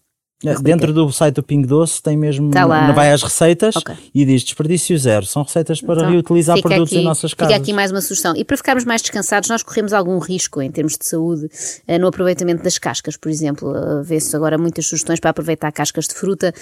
Dentro 0.61 0.93
do 0.93 1.11
site 1.11 1.35
do 1.35 1.43
Pingo 1.43 1.67
Doce 1.67 2.01
tem 2.01 2.17
mesmo, 2.17 2.51
tá 2.51 2.65
lá. 2.65 2.91
vai 2.91 3.11
às 3.11 3.23
receitas 3.23 3.75
okay. 3.75 3.95
e 4.13 4.25
diz 4.25 4.43
desperdício 4.43 4.97
zero. 4.97 5.25
São 5.25 5.43
receitas 5.43 5.81
para 5.81 6.01
então, 6.01 6.11
reutilizar 6.11 6.61
produtos 6.61 6.91
aqui, 6.91 7.01
em 7.01 7.03
nossas 7.03 7.33
casas. 7.33 7.53
Fica 7.53 7.63
aqui 7.63 7.73
mais 7.73 7.91
uma 7.91 8.01
sugestão. 8.01 8.35
E 8.35 8.43
para 8.43 8.57
ficarmos 8.57 8.83
mais 8.83 9.01
descansados, 9.01 9.49
nós 9.49 9.63
corremos 9.63 9.93
algum 9.93 10.19
risco 10.19 10.61
em 10.61 10.69
termos 10.69 10.97
de 10.97 11.05
saúde 11.05 11.49
eh, 11.87 11.97
no 11.97 12.07
aproveitamento 12.07 12.63
das 12.63 12.77
cascas, 12.77 13.15
por 13.15 13.29
exemplo. 13.29 13.71
Uh, 13.71 14.03
Vê-se 14.03 14.35
agora 14.35 14.57
muitas 14.57 14.85
sugestões 14.85 15.19
para 15.19 15.31
aproveitar 15.31 15.71
cascas 15.71 16.07
de 16.07 16.13
fruta. 16.13 16.53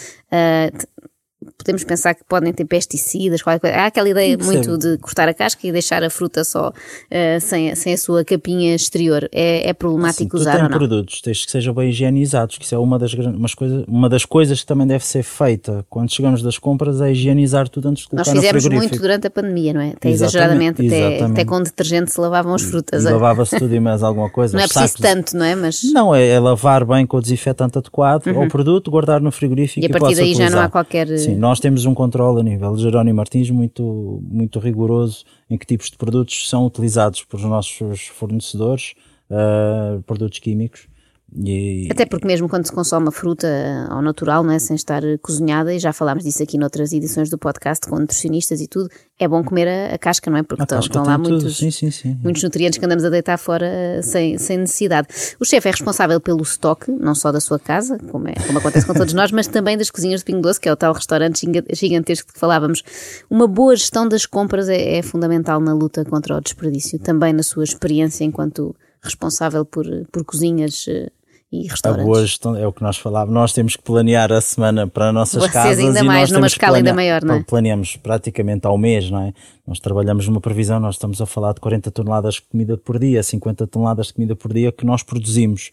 Podemos 1.63 1.83
pensar 1.83 2.13
que 2.13 2.23
podem 2.23 2.51
ter 2.51 2.65
pesticidas, 2.65 3.41
qualquer 3.41 3.59
coisa. 3.59 3.75
Há 3.77 3.85
aquela 3.85 4.09
ideia 4.09 4.37
muito 4.37 4.77
de 4.77 4.97
cortar 4.97 5.27
a 5.27 5.33
casca 5.33 5.65
e 5.67 5.71
deixar 5.71 6.03
a 6.03 6.09
fruta 6.09 6.43
só 6.43 6.69
uh, 6.69 7.41
sem, 7.41 7.73
sem 7.75 7.93
a 7.93 7.97
sua 7.97 8.23
capinha 8.25 8.75
exterior. 8.75 9.29
É, 9.31 9.69
é 9.69 9.73
problemático 9.73 10.37
assim, 10.37 10.41
usar 10.41 10.57
tu 10.57 10.63
ou 10.63 10.69
não? 10.69 10.77
produtos, 10.77 11.21
desde 11.23 11.45
que 11.45 11.51
sejam 11.51 11.73
bem 11.73 11.89
higienizados, 11.89 12.57
que 12.57 12.65
isso 12.65 12.75
é 12.75 12.77
uma 12.77 12.97
das, 12.97 13.13
umas 13.13 13.53
coisa, 13.53 13.83
uma 13.87 14.09
das 14.09 14.25
coisas 14.25 14.61
que 14.61 14.65
também 14.65 14.87
deve 14.87 15.05
ser 15.05 15.23
feita 15.23 15.85
quando 15.89 16.13
chegamos 16.13 16.41
das 16.41 16.57
compras, 16.57 17.01
é 17.01 17.11
higienizar 17.11 17.69
tudo 17.69 17.89
antes 17.89 18.03
de 18.03 18.09
colocar 18.09 18.33
Nós 18.33 18.43
fizemos 18.43 18.67
muito 18.67 18.99
durante 18.99 19.27
a 19.27 19.29
pandemia, 19.29 19.73
não 19.73 19.81
é? 19.81 19.89
Até 19.89 20.09
exageradamente, 20.09 20.85
até, 20.85 21.23
até, 21.23 21.45
com 21.45 21.61
detergente 21.61 22.11
se 22.11 22.19
lavavam 22.19 22.53
as 22.53 22.61
frutas. 22.61 23.03
Lavava-se 23.03 23.57
tudo 23.57 23.73
e 23.73 23.79
mais 23.79 24.03
alguma 24.03 24.29
coisa. 24.29 24.57
Não 24.57 24.63
é 24.63 24.67
preciso 24.67 24.97
tanto, 24.99 25.35
não 25.35 25.45
é? 25.45 25.55
Mas... 25.55 25.83
Não, 25.83 26.13
é, 26.15 26.27
é 26.27 26.39
lavar 26.39 26.85
bem 26.85 27.05
com 27.05 27.17
o 27.17 27.21
desinfetante 27.21 27.77
adequado 27.77 28.27
uhum. 28.27 28.43
ao 28.43 28.47
produto, 28.47 28.89
guardar 28.89 29.21
no 29.21 29.31
frigorífico 29.31 29.85
e 29.85 29.85
a 29.85 29.89
partir 29.89 30.15
daí 30.15 30.31
utilizar. 30.31 30.49
já 30.49 30.55
não 30.55 30.63
há 30.63 30.69
qualquer 30.69 31.07
Sim, 31.07 31.17
sim. 31.17 31.35
Nós 31.51 31.59
temos 31.59 31.85
um 31.85 31.93
controle 31.93 32.39
a 32.39 32.43
nível 32.43 32.73
de 32.77 32.81
Jerónimo 32.81 33.17
Martins 33.17 33.49
muito, 33.49 34.23
muito 34.23 34.57
rigoroso 34.57 35.25
em 35.49 35.57
que 35.57 35.65
tipos 35.65 35.91
de 35.91 35.97
produtos 35.97 36.47
são 36.47 36.65
utilizados 36.65 37.25
pelos 37.25 37.43
nossos 37.43 38.07
fornecedores, 38.07 38.93
uh, 39.29 40.01
produtos 40.03 40.39
químicos, 40.39 40.87
e... 41.33 41.87
Até 41.89 42.05
porque 42.05 42.27
mesmo 42.27 42.49
quando 42.49 42.65
se 42.65 42.71
consome 42.71 43.07
a 43.07 43.11
fruta 43.11 43.47
ao 43.89 44.01
natural, 44.01 44.43
não 44.43 44.51
é? 44.51 44.59
sem 44.59 44.75
estar 44.75 45.01
cozinhada, 45.21 45.73
e 45.73 45.79
já 45.79 45.93
falámos 45.93 46.23
disso 46.23 46.43
aqui 46.43 46.57
noutras 46.57 46.91
edições 46.91 47.29
do 47.29 47.37
podcast 47.37 47.87
com 47.87 47.97
nutricionistas 47.97 48.59
e 48.59 48.67
tudo, 48.67 48.89
é 49.17 49.27
bom 49.27 49.43
comer 49.43 49.67
a, 49.67 49.95
a 49.95 49.97
casca, 49.97 50.29
não 50.29 50.37
é? 50.37 50.43
Porque 50.43 50.63
estão, 50.63 50.79
estão 50.79 51.05
lá 51.05 51.17
muitos, 51.17 51.57
sim, 51.57 51.71
sim, 51.71 51.89
sim. 51.89 52.19
muitos 52.21 52.43
nutrientes 52.43 52.77
que 52.77 52.85
andamos 52.85 53.05
a 53.05 53.09
deitar 53.09 53.37
fora 53.37 54.01
sem, 54.01 54.37
sem 54.37 54.57
necessidade. 54.57 55.07
O 55.39 55.45
chefe 55.45 55.69
é 55.69 55.71
responsável 55.71 56.19
pelo 56.19 56.41
estoque, 56.41 56.91
não 56.91 57.15
só 57.15 57.31
da 57.31 57.39
sua 57.39 57.59
casa, 57.59 57.97
como, 58.09 58.27
é, 58.27 58.33
como 58.45 58.59
acontece 58.59 58.85
com 58.85 58.93
todos 58.93 59.13
nós, 59.13 59.31
mas 59.31 59.47
também 59.47 59.77
das 59.77 59.89
cozinhas 59.89 60.21
de 60.21 60.25
Pingo 60.25 60.41
Doce, 60.41 60.59
que 60.59 60.67
é 60.67 60.73
o 60.73 60.75
tal 60.75 60.93
restaurante 60.93 61.47
gigantesco 61.71 62.27
de 62.27 62.33
que 62.33 62.39
falávamos. 62.39 62.83
Uma 63.29 63.47
boa 63.47 63.75
gestão 63.75 64.07
das 64.07 64.25
compras 64.25 64.67
é, 64.67 64.97
é 64.97 65.01
fundamental 65.01 65.61
na 65.61 65.73
luta 65.73 66.03
contra 66.03 66.35
o 66.35 66.41
desperdício, 66.41 66.99
também 66.99 67.31
na 67.31 67.43
sua 67.43 67.63
experiência 67.63 68.25
enquanto 68.25 68.75
responsável 69.01 69.65
por, 69.65 69.85
por 70.11 70.23
cozinhas 70.23 70.85
eh, 70.87 71.09
e 71.51 71.67
restaurantes. 71.67 72.39
É 72.57 72.65
o 72.65 72.71
que 72.71 72.81
nós 72.81 72.97
falávamos. 72.97 73.33
Nós 73.33 73.53
temos 73.53 73.75
que 73.75 73.83
planear 73.83 74.31
a 74.31 74.39
semana 74.39 74.87
para 74.87 75.11
nossas 75.11 75.43
Vocês 75.43 75.51
casas 75.51 75.79
ainda 75.79 75.99
e 75.99 76.03
mais, 76.03 76.31
numa 76.31 76.47
escala 76.47 76.77
ainda 76.77 76.93
maior, 76.93 77.23
não 77.23 77.35
é? 77.35 77.43
Planeamos 77.43 77.97
praticamente 77.97 78.65
ao 78.65 78.77
mês, 78.77 79.11
não 79.11 79.21
é? 79.21 79.33
Nós 79.67 79.79
trabalhamos 79.79 80.27
numa 80.27 80.39
previsão, 80.39 80.79
nós 80.79 80.95
estamos 80.95 81.21
a 81.21 81.25
falar 81.25 81.53
de 81.53 81.59
40 81.59 81.91
toneladas 81.91 82.35
de 82.35 82.41
comida 82.43 82.77
por 82.77 82.97
dia, 82.97 83.21
50 83.21 83.67
toneladas 83.67 84.07
de 84.07 84.13
comida 84.13 84.35
por 84.35 84.53
dia 84.53 84.71
que 84.71 84.85
nós 84.85 85.03
produzimos. 85.03 85.71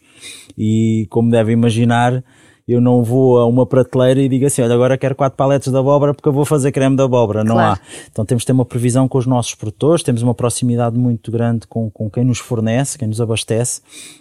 E 0.56 1.06
como 1.10 1.30
devem 1.30 1.52
imaginar, 1.52 2.24
eu 2.68 2.80
não 2.80 3.02
vou 3.02 3.38
a 3.38 3.46
uma 3.46 3.64
prateleira 3.64 4.20
e 4.20 4.28
digo 4.28 4.44
assim, 4.44 4.60
olha, 4.60 4.74
agora 4.74 4.98
quero 4.98 5.14
quatro 5.14 5.36
paletes 5.36 5.72
de 5.72 5.78
abóbora 5.78 6.12
porque 6.12 6.28
eu 6.28 6.32
vou 6.32 6.44
fazer 6.44 6.70
creme 6.70 6.94
de 6.94 7.02
abóbora. 7.02 7.42
Não 7.42 7.54
claro. 7.54 7.80
há. 7.80 8.06
Então 8.10 8.26
temos 8.26 8.42
que 8.42 8.46
ter 8.46 8.52
uma 8.52 8.64
previsão 8.64 9.08
com 9.08 9.16
os 9.16 9.26
nossos 9.26 9.54
produtores, 9.54 10.02
temos 10.02 10.22
uma 10.22 10.34
proximidade 10.34 10.96
muito 10.98 11.32
grande 11.32 11.66
com, 11.66 11.90
com 11.90 12.10
quem 12.10 12.24
nos 12.24 12.38
fornece, 12.38 12.98
quem 12.98 13.08
nos 13.08 13.20
abastece, 13.20 13.80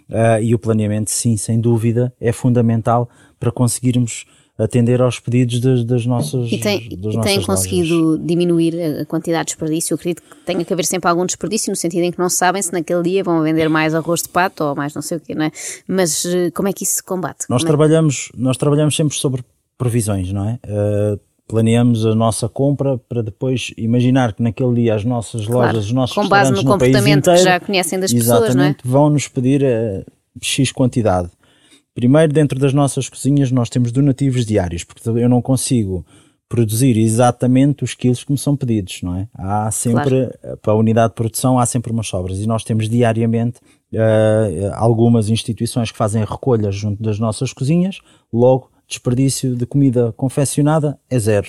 uh, 0.10 0.42
e 0.42 0.56
o 0.56 0.60
planeamento, 0.60 1.12
sim, 1.12 1.36
sem 1.36 1.60
dúvida, 1.60 2.14
é 2.22 2.32
fundamental 2.32 3.10
para 3.40 3.52
conseguirmos 3.52 4.26
atender 4.58 5.02
aos 5.02 5.20
pedidos 5.20 5.60
das, 5.60 5.84
das 5.84 6.06
nossas 6.06 6.52
E 6.52 6.58
tem, 6.58 6.90
das 6.98 7.14
e 7.14 7.22
tem 7.22 7.42
conseguido 7.44 7.96
lojas. 7.96 8.26
diminuir 8.26 9.02
a 9.02 9.06
quantidade 9.06 9.46
de 9.46 9.52
desperdício? 9.52 9.94
Eu 9.94 9.96
acredito 9.96 10.24
que 10.24 10.36
tenha 10.46 10.66
que 10.66 10.74
haver 10.74 10.86
sempre 10.86 11.10
algum 11.10 11.26
desperdício, 11.26 11.70
no 11.70 11.76
sentido 11.76 12.04
em 12.04 12.12
que 12.12 12.18
não 12.18 12.30
sabem 12.30 12.62
se 12.62 12.74
naquele 12.74 13.04
dia 13.04 13.24
vão 13.24 13.44
vender 13.44 13.70
mais 13.70 13.94
arroz 13.94 14.24
de 14.24 14.30
pato 14.30 14.64
ou 14.64 14.76
mais 14.76 14.96
não 14.96 15.02
sei 15.02 15.18
o 15.18 15.20
quê, 15.20 15.36
não 15.36 15.46
é? 15.46 15.52
Mas 15.88 16.26
eh, 16.26 16.50
como 16.52 16.68
é 16.68 16.74
que 16.74 16.84
isso 16.84 16.96
se 16.96 17.04
combate? 17.04 17.46
Nós, 17.50 17.62
como 17.62 17.68
é 17.68 17.78
trabalhamos, 17.78 18.32
é? 18.34 18.42
nós 18.42 18.58
trabalhamos 18.58 18.96
sempre 18.96 19.16
sobre 19.16 19.44
previsões, 19.78 20.34
não 20.34 20.50
é? 20.50 20.60
Uh, 20.66 21.20
planeamos 21.48 22.06
a 22.06 22.16
nossa 22.16 22.50
compra 22.50 22.98
para 22.98 23.22
depois 23.22 23.72
imaginar 23.78 24.34
que 24.34 24.42
naquele 24.42 24.74
dia 24.74 24.96
as 24.96 25.06
nossas 25.06 25.46
claro, 25.46 25.68
lojas, 25.68 25.86
os 25.86 25.92
nossos 25.92 26.16
com 26.16 26.28
base 26.28 26.52
no, 26.52 26.58
no 26.58 26.64
comportamento 26.64 27.20
inteiro, 27.20 27.40
que 27.40 27.44
já 27.44 27.60
conhecem 27.60 28.00
das 28.00 28.12
pessoas, 28.12 28.56
não 28.56 28.64
é? 28.64 28.76
vão 28.84 29.10
nos 29.10 29.28
pedir 29.28 29.62
uh, 29.64 30.04
X 30.42 30.72
quantidade. 30.72 31.30
Primeiro, 31.98 32.32
dentro 32.32 32.60
das 32.60 32.76
nossas 32.76 33.10
cozinhas, 33.10 33.52
nós 33.52 33.72
temos 33.72 33.92
donativos 33.92 34.46
diários, 34.46 34.84
porque 34.84 35.10
eu 35.10 35.28
não 35.28 35.42
consigo 35.42 36.06
produzir 36.48 36.96
exatamente 36.96 37.84
os 37.84 37.96
quilos 37.96 38.24
que 38.24 38.32
me 38.32 38.38
são 38.38 38.56
pedidos, 38.56 39.02
não 39.02 39.16
é? 39.16 39.28
Há 39.34 39.72
sempre, 39.72 40.28
claro. 40.28 40.58
para 40.62 40.74
a 40.74 40.76
unidade 40.76 41.14
de 41.14 41.16
produção, 41.16 41.58
há 41.58 41.66
sempre 41.66 41.92
umas 41.92 42.06
sobras 42.06 42.38
e 42.38 42.46
nós 42.46 42.64
temos 42.64 42.88
diariamente 42.88 43.58
uh, 43.94 44.74
algumas 44.76 45.28
instituições 45.30 45.92
que 45.92 45.98
fazem 45.98 46.24
recolhas 46.24 46.76
junto 46.76 47.02
das 47.02 47.18
nossas 47.18 47.52
cozinhas, 47.52 48.00
logo, 48.32 48.70
desperdício 48.88 49.56
de 49.56 49.66
comida 49.66 50.14
confeccionada 50.16 51.00
é 51.10 51.18
zero. 51.18 51.48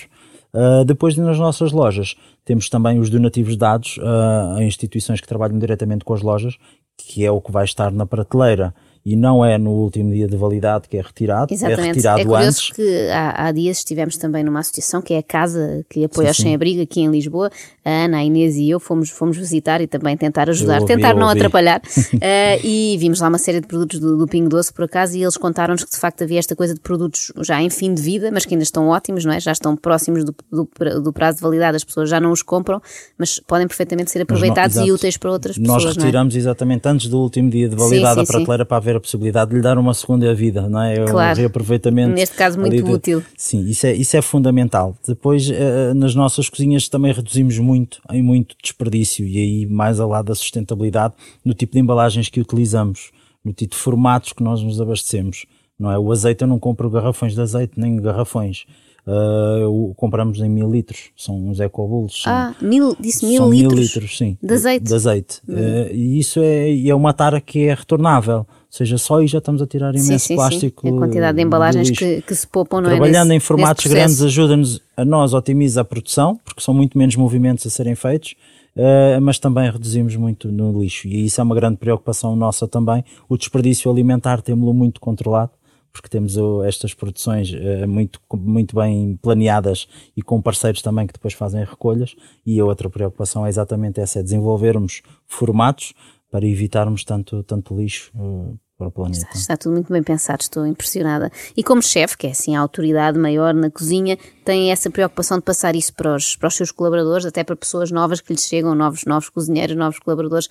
Uh, 0.51 0.83
depois, 0.83 1.15
nas 1.15 1.37
nossas 1.37 1.71
lojas, 1.71 2.15
temos 2.43 2.69
também 2.69 2.97
os 2.97 3.11
donativos 3.11 3.55
dados 3.55 3.97
uh, 3.97 4.57
a 4.57 4.63
instituições 4.63 5.21
que 5.21 5.27
trabalham 5.27 5.59
diretamente 5.59 6.03
com 6.03 6.15
as 6.15 6.23
lojas, 6.23 6.57
que 6.97 7.23
é 7.23 7.29
o 7.29 7.39
que 7.39 7.51
vai 7.51 7.65
estar 7.65 7.91
na 7.91 8.07
prateleira 8.07 8.73
e 9.05 9.15
não 9.15 9.43
é 9.43 9.57
no 9.57 9.71
último 9.71 10.11
dia 10.11 10.27
de 10.27 10.35
validade 10.35 10.87
que 10.87 10.97
é 10.97 11.01
retirado, 11.01 11.51
é 11.51 11.53
Exatamente. 11.53 11.83
é 11.83 11.87
retirado 11.87 12.19
é 12.19 12.25
curioso 12.25 12.47
antes. 12.47 12.71
que 12.71 13.09
há, 13.09 13.47
há, 13.47 13.51
dias 13.51 13.77
estivemos 13.77 14.17
também 14.17 14.43
numa 14.43 14.59
associação 14.59 15.01
que 15.01 15.13
é 15.13 15.19
a 15.19 15.23
Casa 15.23 15.85
que 15.89 16.03
apoia 16.03 16.31
os 16.31 16.37
sem-abrigo 16.37 16.81
aqui 16.81 17.01
em 17.01 17.09
Lisboa. 17.09 17.49
A 17.83 17.89
Ana, 17.89 18.17
a 18.17 18.23
Inês 18.23 18.55
e 18.55 18.69
eu 18.69 18.79
fomos, 18.79 19.09
fomos 19.09 19.37
visitar 19.37 19.81
e 19.81 19.87
também 19.87 20.15
tentar 20.17 20.49
ajudar, 20.49 20.81
ouvi, 20.81 20.93
tentar 20.93 21.13
não 21.15 21.29
atrapalhar. 21.29 21.79
uh, 21.79 22.19
e 22.63 22.97
vimos 22.99 23.19
lá 23.19 23.27
uma 23.27 23.37
série 23.37 23.61
de 23.61 23.67
produtos 23.67 23.99
do, 23.99 24.17
do 24.17 24.27
Pingo 24.27 24.49
Doce 24.49 24.73
por 24.73 24.85
acaso 24.85 25.17
e 25.17 25.21
eles 25.21 25.37
contaram-nos 25.37 25.83
que 25.83 25.91
de 25.91 25.97
facto 25.97 26.23
havia 26.23 26.39
esta 26.39 26.55
coisa 26.55 26.73
de 26.73 26.79
produtos 26.79 27.31
já 27.41 27.61
em 27.61 27.69
fim 27.69 27.93
de 27.93 28.01
vida, 28.01 28.29
mas 28.31 28.45
que 28.45 28.53
ainda 28.53 28.63
estão 28.63 28.87
ótimos, 28.89 29.25
não 29.25 29.33
é? 29.33 29.39
Já 29.39 29.51
estão 29.51 29.75
próximos 29.75 30.23
do, 30.23 30.35
do, 30.51 30.69
do 31.01 31.13
prazo 31.13 31.37
de 31.37 31.43
validade, 31.43 31.77
as 31.77 31.83
pessoas 31.83 32.09
já 32.09 32.19
não 32.19 32.31
os 32.31 32.41
compram, 32.41 32.81
mas 33.17 33.39
podem 33.39 33.67
perfeitamente 33.67 34.11
ser 34.11 34.21
aproveitados 34.21 34.75
não, 34.75 34.85
e 34.85 34.91
úteis 34.91 35.17
para 35.17 35.31
outras 35.31 35.57
pessoas. 35.57 35.83
Nós 35.83 35.95
é? 35.95 35.99
retiramos 35.99 36.35
é? 36.35 36.37
exatamente 36.37 36.87
antes 36.87 37.07
do 37.07 37.19
último 37.19 37.49
dia 37.49 37.69
de 37.69 37.75
validade 37.75 38.19
sim, 38.19 38.25
sim, 38.25 38.31
a 38.31 38.33
prateleira 38.33 38.63
sim. 38.63 38.67
para 38.67 38.77
haver 38.89 38.97
a 38.97 38.99
possibilidade 38.99 39.51
de 39.51 39.57
lhe 39.57 39.61
dar 39.61 39.77
uma 39.77 39.93
segunda 39.93 40.33
vida, 40.33 40.67
não 40.67 40.81
é? 40.81 41.05
Claro. 41.05 41.37
Um 41.37 41.41
reaproveitamento. 41.41 42.13
Neste 42.13 42.35
caso, 42.35 42.59
muito 42.59 42.83
de, 42.83 42.91
útil. 42.91 43.23
Sim, 43.37 43.61
isso 43.67 43.85
é, 43.85 43.93
isso 43.93 44.17
é 44.17 44.21
fundamental. 44.21 44.95
Depois, 45.07 45.49
uh, 45.49 45.93
nas 45.95 46.15
nossas 46.15 46.49
cozinhas 46.49 46.87
também 46.87 47.13
reduzimos 47.13 47.57
muito, 47.59 48.01
em 48.11 48.21
muito 48.21 48.55
desperdício 48.61 49.25
e 49.25 49.37
aí 49.37 49.65
mais 49.65 49.99
ao 49.99 50.09
lado 50.09 50.25
da 50.25 50.35
sustentabilidade 50.35 51.13
no 51.45 51.53
tipo 51.53 51.73
de 51.73 51.79
embalagens 51.79 52.29
que 52.29 52.39
utilizamos, 52.39 53.11
no 53.43 53.53
tipo 53.53 53.75
de 53.75 53.81
formatos 53.81 54.33
que 54.33 54.43
nós 54.43 54.61
nos 54.61 54.81
abastecemos. 54.81 55.45
Não 55.77 55.91
é? 55.91 55.97
O 55.97 56.11
azeite 56.11 56.41
eu 56.41 56.47
não 56.47 56.59
compro 56.59 56.89
garrafões 56.89 57.33
de 57.33 57.41
azeite, 57.41 57.73
nem 57.77 57.95
garrafões. 57.95 58.65
Uh, 59.07 59.93
compramos 59.95 60.39
em 60.39 60.49
mil 60.49 60.69
litros, 60.69 61.09
são 61.15 61.35
uns 61.47 61.59
ecobulos. 61.59 62.21
Ah, 62.27 62.53
mil, 62.61 62.95
disse 62.99 63.25
mil 63.25 63.37
são 63.37 63.49
litros? 63.49 63.73
mil 63.73 63.81
litros, 63.81 64.17
sim. 64.17 64.37
De 64.43 64.53
azeite? 64.53 64.85
De 64.85 64.93
azeite. 64.93 65.41
Uhum. 65.47 65.55
Uh, 65.55 65.95
e 65.95 66.19
isso 66.19 66.39
é, 66.41 66.87
é 66.87 66.93
uma 66.93 67.13
tara 67.13 67.41
que 67.41 67.67
é 67.67 67.73
retornável. 67.73 68.45
Ou 68.71 68.77
seja, 68.77 68.99
só 68.99 69.17
aí 69.17 69.25
já 69.25 69.39
estamos 69.39 69.63
a 69.63 69.67
tirar 69.67 69.95
imenso 69.95 70.07
sim, 70.07 70.19
sim, 70.19 70.35
plástico. 70.35 70.87
Sim. 70.87 70.95
A 70.95 70.99
quantidade 70.99 71.35
de 71.35 71.43
embalagens 71.43 71.89
que, 71.89 72.21
que, 72.21 72.35
se 72.35 72.45
poupam, 72.45 72.81
não 72.81 72.89
Trabalhando 72.89 73.07
é? 73.07 73.11
Trabalhando 73.11 73.31
em 73.33 73.39
formatos 73.39 73.85
grandes 73.87 74.21
ajuda-nos 74.21 74.79
a 74.95 75.03
nós, 75.03 75.33
otimiza 75.33 75.81
a 75.81 75.83
produção, 75.83 76.39
porque 76.45 76.61
são 76.61 76.71
muito 76.71 76.95
menos 76.95 77.15
movimentos 77.15 77.65
a 77.65 77.69
serem 77.69 77.95
feitos. 77.95 78.35
Uh, 78.75 79.19
mas 79.19 79.39
também 79.39 79.69
reduzimos 79.69 80.15
muito 80.15 80.49
no 80.49 80.79
lixo 80.79 81.07
e 81.07 81.25
isso 81.25 81.41
é 81.41 81.43
uma 81.43 81.55
grande 81.55 81.77
preocupação 81.77 82.35
nossa 82.35 82.67
também. 82.67 83.03
O 83.27 83.35
desperdício 83.35 83.89
alimentar 83.89 84.41
temos-lo 84.41 84.73
muito 84.73 85.01
controlado 85.01 85.51
porque 85.91 86.07
temos 86.07 86.37
estas 86.65 86.93
produções 86.93 87.51
uh, 87.51 87.87
muito, 87.87 88.21
muito 88.33 88.75
bem 88.75 89.17
planeadas 89.21 89.87
e 90.15 90.21
com 90.21 90.39
parceiros 90.39 90.83
também 90.83 91.07
que 91.07 91.13
depois 91.13 91.33
fazem 91.33 91.63
recolhas. 91.63 92.15
E 92.45 92.59
a 92.59 92.65
outra 92.65 92.87
preocupação 92.89 93.45
é 93.45 93.49
exatamente 93.49 93.99
essa: 93.99 94.19
é 94.19 94.23
desenvolvermos 94.23 95.01
formatos 95.27 95.93
para 96.31 96.45
evitarmos 96.45 97.03
tanto, 97.03 97.43
tanto 97.43 97.75
lixo. 97.75 98.11
Uh, 98.15 98.57
para 98.79 98.87
o 98.87 98.91
planeta. 98.91 99.19
Está, 99.19 99.37
está, 99.37 99.57
tudo 99.57 99.73
muito 99.73 99.91
bem 99.91 100.01
pensado, 100.01 100.41
estou 100.41 100.65
impressionada. 100.65 101.29
E 101.55 101.61
como 101.61 101.83
chefe, 101.83 102.17
que 102.17 102.27
é 102.27 102.29
assim 102.31 102.55
a 102.55 102.61
autoridade 102.61 103.19
maior 103.19 103.53
na 103.53 103.69
cozinha, 103.69 104.17
tem 104.45 104.71
essa 104.71 104.89
preocupação 104.89 105.37
de 105.37 105.43
passar 105.43 105.75
isso 105.75 105.93
para 105.93 106.15
os, 106.15 106.37
para 106.37 106.47
os 106.47 106.55
seus 106.55 106.71
colaboradores, 106.71 107.25
até 107.25 107.43
para 107.43 107.57
pessoas 107.57 107.91
novas 107.91 108.21
que 108.21 108.31
lhes 108.31 108.47
chegam, 108.47 108.73
novos, 108.73 109.03
novos 109.03 109.27
cozinheiros, 109.29 109.75
novos 109.75 109.99
colaboradores, 109.99 110.47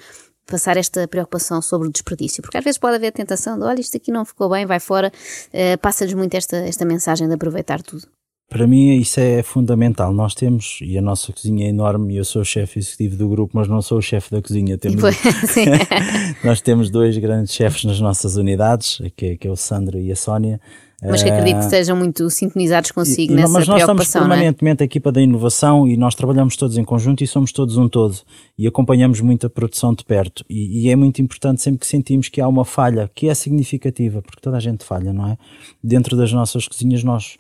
passar 0.47 0.77
esta 0.77 1.09
preocupação 1.09 1.63
sobre 1.63 1.89
o 1.89 1.91
desperdício, 1.91 2.43
porque 2.43 2.59
às 2.59 2.65
vezes 2.65 2.79
pode 2.79 2.97
haver 2.97 3.09
a 3.09 3.13
tentação 3.13 3.59
de, 3.59 3.65
olha, 3.65 3.81
isto 3.81 3.97
aqui 3.97 4.13
não 4.13 4.25
ficou 4.25 4.49
bem, 4.51 4.67
vai 4.67 4.81
fora, 4.81 5.11
uh, 5.11 5.79
passa-lhes 5.81 6.15
muito 6.15 6.35
esta, 6.35 6.57
esta 6.57 6.85
mensagem 6.85 7.27
de 7.29 7.35
aproveitar 7.35 7.83
tudo. 7.83 8.07
Para 8.49 8.67
mim 8.67 8.97
isso 8.97 9.21
é 9.21 9.43
fundamental. 9.43 10.13
Nós 10.13 10.35
temos, 10.35 10.79
e 10.81 10.97
a 10.97 11.03
nossa 11.03 11.33
cozinha 11.33 11.67
é 11.67 11.69
enorme, 11.69 12.17
eu 12.17 12.25
sou 12.25 12.41
o 12.41 12.45
chefe 12.45 12.79
executivo 12.79 13.17
do 13.17 13.29
grupo, 13.29 13.57
mas 13.57 13.69
não 13.69 13.83
sou 13.83 13.99
o 13.99 14.03
chefe 14.03 14.31
da 14.31 14.41
cozinha. 14.41 14.79
Temos, 14.79 15.03
nós 16.43 16.61
temos 16.63 16.91
dois 16.91 17.19
grandes 17.19 17.53
chefes 17.53 17.85
nas 17.85 18.01
nossas 18.01 18.37
unidades, 18.37 19.03
que 19.15 19.27
é, 19.27 19.37
que 19.37 19.47
é 19.47 19.51
o 19.51 19.57
Sandro 19.57 19.99
e 19.99 20.11
a 20.11 20.17
Sónia, 20.17 20.59
mas 21.03 21.23
que 21.23 21.31
acredito 21.31 21.59
que 21.59 21.65
estejam 21.65 21.97
muito 21.97 22.29
sintonizados 22.29 22.91
consigo 22.91 23.33
e, 23.33 23.37
nessa 23.37 23.53
mas 23.53 23.69
nós 23.69 23.81
estamos 23.83 24.15
é? 24.15 24.19
permanentemente 24.19 24.83
é? 24.83 24.85
a 24.85 24.87
equipa 24.87 25.13
da 25.13 25.21
inovação 25.21 25.87
e 25.87 25.97
nós 25.97 26.15
trabalhamos 26.15 26.57
todos 26.57 26.77
em 26.77 26.83
conjunto 26.83 27.23
e 27.23 27.27
somos 27.27 27.53
todos 27.53 27.77
um 27.77 27.89
todo 27.89 28.17
e 28.59 28.67
acompanhamos 28.67 29.21
muito 29.21 29.47
a 29.47 29.51
produção 29.51 29.95
de 29.95 30.05
perto 30.05 30.45
e, 30.51 30.87
e, 30.87 30.91
é 30.91 30.97
muito 30.97 31.23
importante 31.23 31.63
sempre 31.63 31.81
que 31.81 31.87
sentimos 31.87 32.29
que 32.29 32.41
há 32.41 32.49
uma 32.49 32.65
falha 32.65 33.09
que 33.15 33.29
é 33.29 33.35
significativa, 33.35 34.21
porque 34.21 34.41
toda 34.41 34.57
a 34.57 34.61
gente 34.61 34.85
falha, 34.85 35.13
não 35.13 35.29
é? 35.29 35.39
Dentro 35.85 36.17
das 36.17 36.33
nossas 36.33 36.67
cozinhas 36.67 37.05
nós 37.05 37.39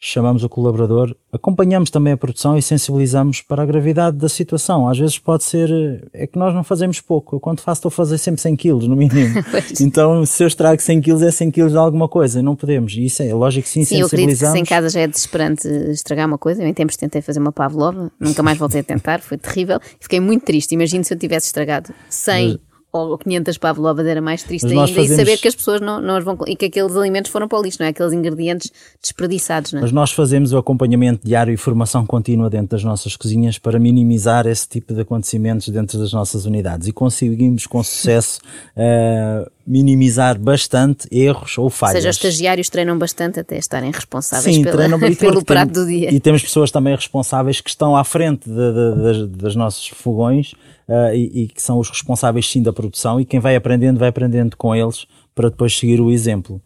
chamamos 0.00 0.42
o 0.42 0.48
colaborador, 0.48 1.14
acompanhamos 1.30 1.90
também 1.90 2.14
a 2.14 2.16
produção 2.16 2.56
e 2.56 2.62
sensibilizamos 2.62 3.42
para 3.42 3.62
a 3.62 3.66
gravidade 3.66 4.16
da 4.16 4.30
situação. 4.30 4.88
Às 4.88 4.98
vezes 4.98 5.18
pode 5.18 5.44
ser, 5.44 6.08
é 6.14 6.26
que 6.26 6.38
nós 6.38 6.54
não 6.54 6.64
fazemos 6.64 7.00
pouco. 7.02 7.36
Eu 7.36 7.40
quando 7.40 7.60
faço 7.60 7.80
estou 7.80 7.88
a 7.90 7.92
fazer 7.92 8.16
sempre 8.16 8.40
100 8.40 8.56
quilos, 8.56 8.88
no 8.88 8.96
mínimo. 8.96 9.44
então 9.78 10.24
se 10.24 10.42
eu 10.42 10.48
estrago 10.48 10.80
100 10.80 11.02
quilos 11.02 11.22
é 11.22 11.30
100 11.30 11.50
quilos 11.50 11.72
de 11.72 11.78
alguma 11.78 12.08
coisa, 12.08 12.42
não 12.42 12.56
podemos. 12.56 12.94
E 12.94 13.04
isso 13.04 13.22
é 13.22 13.34
lógico 13.34 13.64
que 13.64 13.68
sim, 13.68 13.84
sim 13.84 13.96
sensibilizamos. 13.96 14.38
Sim, 14.38 14.40
eu 14.40 14.46
acredito 14.46 14.52
que 14.52 14.58
em 14.60 14.64
casa 14.64 14.88
já 14.88 15.00
é 15.00 15.06
desesperante 15.06 15.68
estragar 15.90 16.26
uma 16.26 16.38
coisa. 16.38 16.62
Eu 16.62 16.66
em 16.66 16.74
tempos 16.74 16.96
tentei 16.96 17.20
fazer 17.20 17.38
uma 17.38 17.52
pavlova, 17.52 18.10
nunca 18.18 18.42
mais 18.42 18.56
voltei 18.56 18.80
a 18.80 18.84
tentar, 18.84 19.20
foi 19.20 19.36
terrível. 19.36 19.78
Fiquei 20.00 20.18
muito 20.18 20.46
triste. 20.46 20.72
Imagino 20.72 21.04
se 21.04 21.12
eu 21.12 21.18
tivesse 21.18 21.46
estragado 21.46 21.92
100 22.08 22.58
ou 22.92 23.16
500 23.16 23.56
pavlovas 23.58 24.06
era 24.06 24.20
mais 24.20 24.42
triste 24.42 24.64
Mas 24.64 24.72
ainda 24.72 24.86
fazemos- 24.88 25.10
e 25.10 25.16
saber 25.16 25.36
que 25.38 25.48
as 25.48 25.54
pessoas 25.54 25.80
não, 25.80 26.00
não 26.00 26.16
as 26.16 26.24
vão 26.24 26.36
e 26.46 26.56
que 26.56 26.66
aqueles 26.66 26.96
alimentos 26.96 27.30
foram 27.30 27.46
para 27.46 27.58
o 27.58 27.62
lixo, 27.62 27.78
não 27.80 27.86
é? 27.86 27.90
Aqueles 27.90 28.12
ingredientes 28.12 28.72
desperdiçados, 29.00 29.72
não 29.72 29.78
é? 29.78 29.82
Mas 29.82 29.92
nós 29.92 30.10
fazemos 30.10 30.52
o 30.52 30.58
acompanhamento 30.58 31.26
diário 31.26 31.52
e 31.52 31.56
formação 31.56 32.04
contínua 32.04 32.50
dentro 32.50 32.68
das 32.68 32.84
nossas 32.84 33.16
cozinhas 33.16 33.58
para 33.58 33.78
minimizar 33.78 34.46
esse 34.46 34.68
tipo 34.68 34.92
de 34.92 35.00
acontecimentos 35.02 35.68
dentro 35.68 35.98
das 35.98 36.12
nossas 36.12 36.44
unidades 36.46 36.88
e 36.88 36.92
conseguimos 36.92 37.66
com 37.66 37.82
sucesso 37.82 38.40
eh, 38.76 39.48
minimizar 39.66 40.38
bastante 40.38 41.06
erros 41.12 41.56
ou 41.58 41.64
Ou 41.64 41.70
falhas. 41.70 41.96
seja, 41.96 42.10
os 42.10 42.16
estagiários 42.16 42.68
treinam 42.68 42.98
bastante 42.98 43.38
até 43.40 43.56
estarem 43.58 43.90
responsáveis 43.90 44.54
Sim, 44.56 44.62
pela- 44.64 44.76
treinam 44.76 44.98
pelo 45.16 45.44
prato 45.44 45.72
tem- 45.72 45.82
do 45.82 45.86
dia. 45.88 46.12
E 46.12 46.18
temos 46.18 46.42
pessoas 46.42 46.70
também 46.70 46.94
responsáveis 46.94 47.60
que 47.60 47.70
estão 47.70 47.96
à 47.96 48.02
frente 48.04 48.48
de- 48.48 48.54
de- 48.54 49.02
das, 49.02 49.28
das 49.42 49.56
nossos 49.56 49.86
fogões 49.88 50.54
eh, 50.88 51.16
e, 51.16 51.42
e 51.44 51.48
que 51.48 51.62
são 51.62 51.78
os 51.78 51.88
responsáveis 51.88 52.48
sim 52.50 52.62
da 52.62 52.72
produção 52.72 53.20
e 53.20 53.24
quem 53.24 53.38
vai 53.38 53.54
aprendendo 53.54 53.98
vai 53.98 54.08
aprendendo 54.08 54.56
com 54.56 54.74
eles 54.74 55.06
para 55.34 55.48
depois 55.50 55.76
seguir 55.76 56.00
o 56.00 56.10
exemplo. 56.10 56.60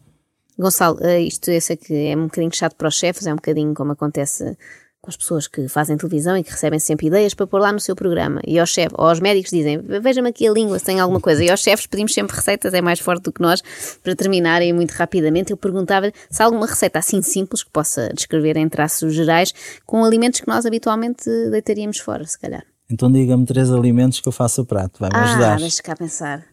Gonçalo, 0.57 0.97
eh, 1.01 1.21
isto 1.21 1.51
eu 1.51 1.59
sei 1.61 1.75
que 1.75 1.93
é 1.93 2.15
um 2.15 2.23
bocadinho 2.23 2.55
chato 2.55 2.75
para 2.75 2.87
os 2.87 2.95
chefes, 2.97 3.27
é 3.27 3.31
um 3.33 3.35
bocadinho 3.35 3.73
como 3.73 3.91
acontece 3.91 4.57
com 5.05 5.11
as 5.11 5.15
pessoas 5.15 5.47
que 5.47 5.67
fazem 5.67 5.95
televisão 5.95 6.35
e 6.35 6.43
que 6.43 6.51
recebem 6.51 6.79
sempre 6.79 7.07
ideias 7.07 7.33
para 7.35 7.45
pôr 7.45 7.59
lá 7.61 7.71
no 7.71 7.79
seu 7.79 7.95
programa. 7.95 8.41
E 8.45 8.59
aos 8.59 8.69
chefes, 8.71 8.95
ou 8.97 9.07
aos 9.07 9.19
médicos 9.19 9.51
dizem, 9.51 9.79
veja-me 10.01 10.29
aqui 10.29 10.47
a 10.47 10.51
língua 10.51 10.79
se 10.79 10.85
tem 10.85 10.99
alguma 10.99 11.21
coisa. 11.21 11.43
E 11.43 11.49
aos 11.51 11.61
chefes 11.61 11.85
pedimos 11.85 12.13
sempre 12.13 12.35
receitas, 12.35 12.73
é 12.73 12.81
mais 12.81 12.99
forte 12.99 13.23
do 13.23 13.31
que 13.31 13.41
nós, 13.41 13.61
para 14.03 14.15
terminarem 14.15 14.73
muito 14.73 14.91
rapidamente. 14.91 15.51
Eu 15.51 15.57
perguntava 15.57 16.11
se 16.29 16.41
há 16.41 16.45
alguma 16.45 16.65
receita 16.65 16.99
assim 16.99 17.21
simples 17.21 17.63
que 17.63 17.69
possa 17.69 18.09
descrever 18.13 18.57
em 18.57 18.67
traços 18.67 19.13
gerais 19.13 19.53
com 19.85 20.03
alimentos 20.03 20.41
que 20.41 20.47
nós 20.47 20.65
habitualmente 20.65 21.29
deitaríamos 21.51 21.99
fora, 21.99 22.25
se 22.25 22.39
calhar. 22.39 22.63
Então 22.89 23.11
diga-me 23.11 23.45
três 23.45 23.71
alimentos 23.71 24.19
que 24.19 24.27
eu 24.27 24.31
faço 24.31 24.61
o 24.61 24.65
prato, 24.65 24.99
vai-me 24.99 25.15
Ah, 25.15 25.23
ajudar. 25.23 25.57
deixa 25.59 25.81
cá 25.83 25.95
pensar. 25.95 26.43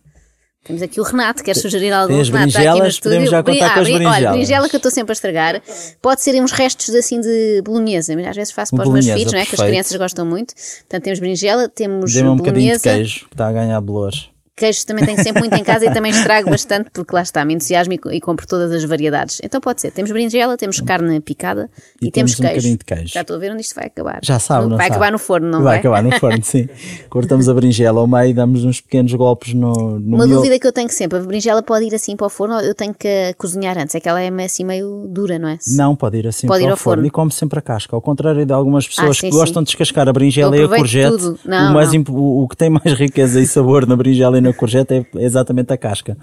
Temos 0.64 0.80
aqui 0.80 1.00
o 1.00 1.02
Renato, 1.02 1.42
quer 1.42 1.56
sugerir 1.56 1.90
algum? 1.92 2.12
Tem 2.12 2.20
as 2.20 2.28
Renato, 2.28 2.48
está 2.48 2.60
aqui 2.60 2.66
no 2.68 2.74
berinjelas, 2.74 2.94
estúdio. 2.94 3.10
podemos 3.10 3.30
já 3.30 3.42
contar 3.42 3.74
com 3.74 3.80
as 3.80 3.86
brin- 3.88 3.94
Olha, 3.96 4.04
berinjelas. 4.08 4.32
berinjela 4.36 4.68
que 4.68 4.76
eu 4.76 4.78
estou 4.78 4.90
sempre 4.92 5.10
a 5.10 5.14
estragar. 5.14 5.62
Pode 6.00 6.22
ser 6.22 6.40
uns 6.40 6.52
restos 6.52 6.94
assim 6.94 7.20
de 7.20 7.60
bolonhesa, 7.64 8.14
às 8.28 8.36
vezes 8.36 8.52
faço 8.52 8.74
para 8.76 8.86
os 8.86 8.92
meus 8.92 9.04
Bolonhesa, 9.04 9.18
filhos, 9.18 9.32
não 9.32 9.40
é? 9.40 9.44
que 9.46 9.54
as 9.56 9.60
crianças 9.60 9.96
gostam 9.96 10.24
muito. 10.24 10.54
Portanto, 10.54 11.02
temos 11.02 11.18
berinjela, 11.18 11.68
temos 11.68 12.12
Dê-me 12.12 12.28
um 12.28 12.36
bocadinho 12.36 12.76
de 12.76 12.78
bolonhesa. 12.78 12.82
queijo, 12.82 13.26
que 13.28 13.34
está 13.34 13.48
a 13.48 13.52
ganhar 13.52 13.80
bolores. 13.80 14.28
Queijo 14.54 14.84
também 14.86 15.04
tenho 15.06 15.22
sempre 15.22 15.40
muito 15.40 15.54
em 15.56 15.64
casa 15.64 15.86
e 15.86 15.92
também 15.92 16.10
estrago 16.12 16.50
bastante 16.50 16.90
porque 16.92 17.14
lá 17.14 17.22
está, 17.22 17.42
me 17.44 17.54
entusiasmo 17.54 17.94
e, 17.94 18.00
e 18.12 18.20
compro 18.20 18.46
todas 18.46 18.70
as 18.70 18.84
variedades. 18.84 19.40
Então 19.42 19.60
pode 19.60 19.80
ser, 19.80 19.90
temos 19.92 20.10
berinjela, 20.12 20.56
temos 20.58 20.78
carne 20.80 21.20
picada 21.20 21.70
e, 22.00 22.08
E 22.08 22.10
temos 22.10 22.32
temos 22.32 22.38
um 22.38 22.42
queijo. 22.42 22.54
bocadinho 22.56 22.78
de 22.78 22.84
queijo. 22.84 23.14
Já 23.14 23.22
estou 23.22 23.36
a 23.36 23.38
ver 23.38 23.50
onde 23.52 23.62
isto 23.62 23.74
vai 23.74 23.86
acabar. 23.86 24.20
Já 24.22 24.38
sabe, 24.38 24.68
não 24.68 24.76
Vai 24.76 24.88
sabe? 24.88 24.96
acabar 24.96 25.12
no 25.12 25.18
forno, 25.18 25.48
não 25.50 25.62
vai? 25.62 25.72
vai? 25.72 25.78
acabar 25.78 26.02
no 26.02 26.12
forno, 26.20 26.42
sim. 26.44 26.68
Cortamos 27.08 27.48
a 27.48 27.54
berinjela 27.54 28.00
ao 28.00 28.06
meio 28.06 28.26
e 28.30 28.34
damos 28.34 28.62
uns 28.64 28.80
pequenos 28.80 29.12
golpes 29.14 29.54
no, 29.54 29.72
no 29.98 30.16
Uma 30.16 30.26
miolo. 30.26 30.34
dúvida 30.42 30.58
que 30.58 30.66
eu 30.66 30.72
tenho 30.72 30.90
sempre, 30.90 31.18
a 31.18 31.22
berinjela 31.22 31.62
pode 31.62 31.86
ir 31.86 31.94
assim 31.94 32.14
para 32.14 32.26
o 32.26 32.30
forno 32.30 32.54
ou 32.56 32.60
eu 32.60 32.74
tenho 32.74 32.92
que 32.94 33.34
cozinhar 33.38 33.78
antes? 33.78 33.94
É 33.94 34.00
que 34.00 34.08
ela 34.08 34.20
é 34.20 34.28
assim 34.44 34.64
meio 34.64 35.06
dura, 35.08 35.38
não 35.38 35.48
é? 35.48 35.58
Não, 35.76 35.96
pode 35.96 36.18
ir 36.18 36.26
assim 36.26 36.46
Pode 36.46 36.60
para 36.60 36.66
ir 36.66 36.70
o 36.70 36.72
ao 36.72 36.76
forno. 36.76 36.96
forno. 36.98 37.06
e 37.06 37.10
come 37.10 37.32
sempre 37.32 37.58
a 37.58 37.62
casca. 37.62 37.96
Ao 37.96 38.02
contrário 38.02 38.44
de 38.44 38.52
algumas 38.52 38.86
pessoas 38.86 39.16
sim, 39.16 39.30
que 39.30 39.34
gostam 39.36 39.62
de 39.62 39.68
descascar 39.68 40.06
a 40.08 40.12
berinjela 40.12 40.54
e 40.56 40.62
a 40.62 40.68
courgette. 40.68 41.34
Não, 41.46 41.70
o, 41.70 41.74
mais 41.74 41.90
o, 41.92 42.42
o 42.42 42.48
que 42.48 42.56
tem 42.56 42.68
mais 42.68 42.92
riqueza 42.98 43.40
e 43.40 43.46
sabor 43.46 43.86
na 43.86 43.96
berinjela 43.96 44.41
na 44.42 44.52
courgette 44.52 44.92
é 44.94 45.06
exatamente 45.24 45.72
a 45.72 45.76
casca. 45.78 46.16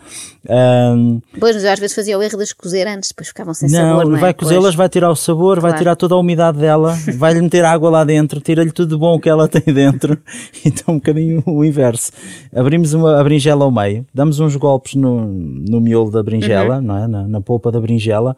Ahm, 0.48 1.20
Pois, 1.40 1.56
mas 1.56 1.64
eu 1.64 1.72
às 1.72 1.80
vezes 1.80 1.96
fazia 1.96 2.18
o 2.18 2.22
erro 2.22 2.38
de 2.38 2.44
as 2.44 2.54
cozer 2.54 2.88
antes, 2.88 3.10
depois 3.10 3.30
ficavam 3.30 3.54
sem 3.54 3.70
não, 3.70 3.78
sabor, 3.98 4.06
não 4.12 4.18
é? 4.18 4.20
vai 4.20 4.34
cozê-las, 4.34 4.76
vai 4.76 4.90
tirar 4.90 5.10
o 5.10 5.16
sabor, 5.16 5.60
vai 5.60 5.72
Claro. 5.72 5.78
tirar 5.78 5.96
toda 5.96 6.16
a 6.16 6.18
umidade 6.18 6.58
dela, 6.60 6.96
vai-lhe 7.18 7.42
meter 7.42 7.64
água 7.66 7.90
lá 7.90 8.04
dentro, 8.04 8.40
tira-lhe 8.40 8.72
tudo 8.72 8.96
de 8.96 9.00
bom 9.00 9.20
que 9.20 9.30
ela 9.30 9.48
tem 9.48 9.74
dentro. 9.74 10.18
Então, 10.66 10.96
um 10.96 10.98
bocadinho 10.98 11.42
o 11.46 11.64
inverso. 11.64 12.12
Abrimos 12.54 12.94
uma, 12.94 13.20
a 13.20 13.24
berinjela 13.24 13.64
ao 13.66 13.72
meio, 13.72 14.06
damos 14.14 14.40
uns 14.40 14.56
golpes 14.56 14.96
no, 14.96 15.26
no 15.26 15.80
miolo 15.82 16.12
da 16.12 16.22
berinjela, 16.22 16.76
Uhum. 16.78 16.82
não 16.82 16.98
é? 16.98 17.08
na, 17.08 17.28
na 17.28 17.42
polpa 17.42 17.72
da 17.72 17.80
berinjela, 17.80 18.36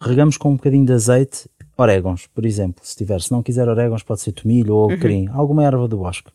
regamos 0.00 0.36
com 0.36 0.50
um 0.50 0.56
bocadinho 0.56 0.84
de 0.86 0.92
azeite, 0.92 1.48
orégãos, 1.76 2.26
por 2.32 2.46
exemplo, 2.46 2.76
se 2.84 2.96
tiver. 2.96 3.20
Se 3.20 3.32
não 3.32 3.42
quiser 3.42 3.68
orégãos, 3.68 4.02
pode 4.02 4.20
ser 4.20 4.32
tomilho 4.32 4.74
Uhum. 4.74 4.80
ou 4.80 4.90
alecrim, 4.90 5.28
alguma 5.32 5.64
erva 5.64 5.88
do 5.88 5.96
bosque. 5.96 6.28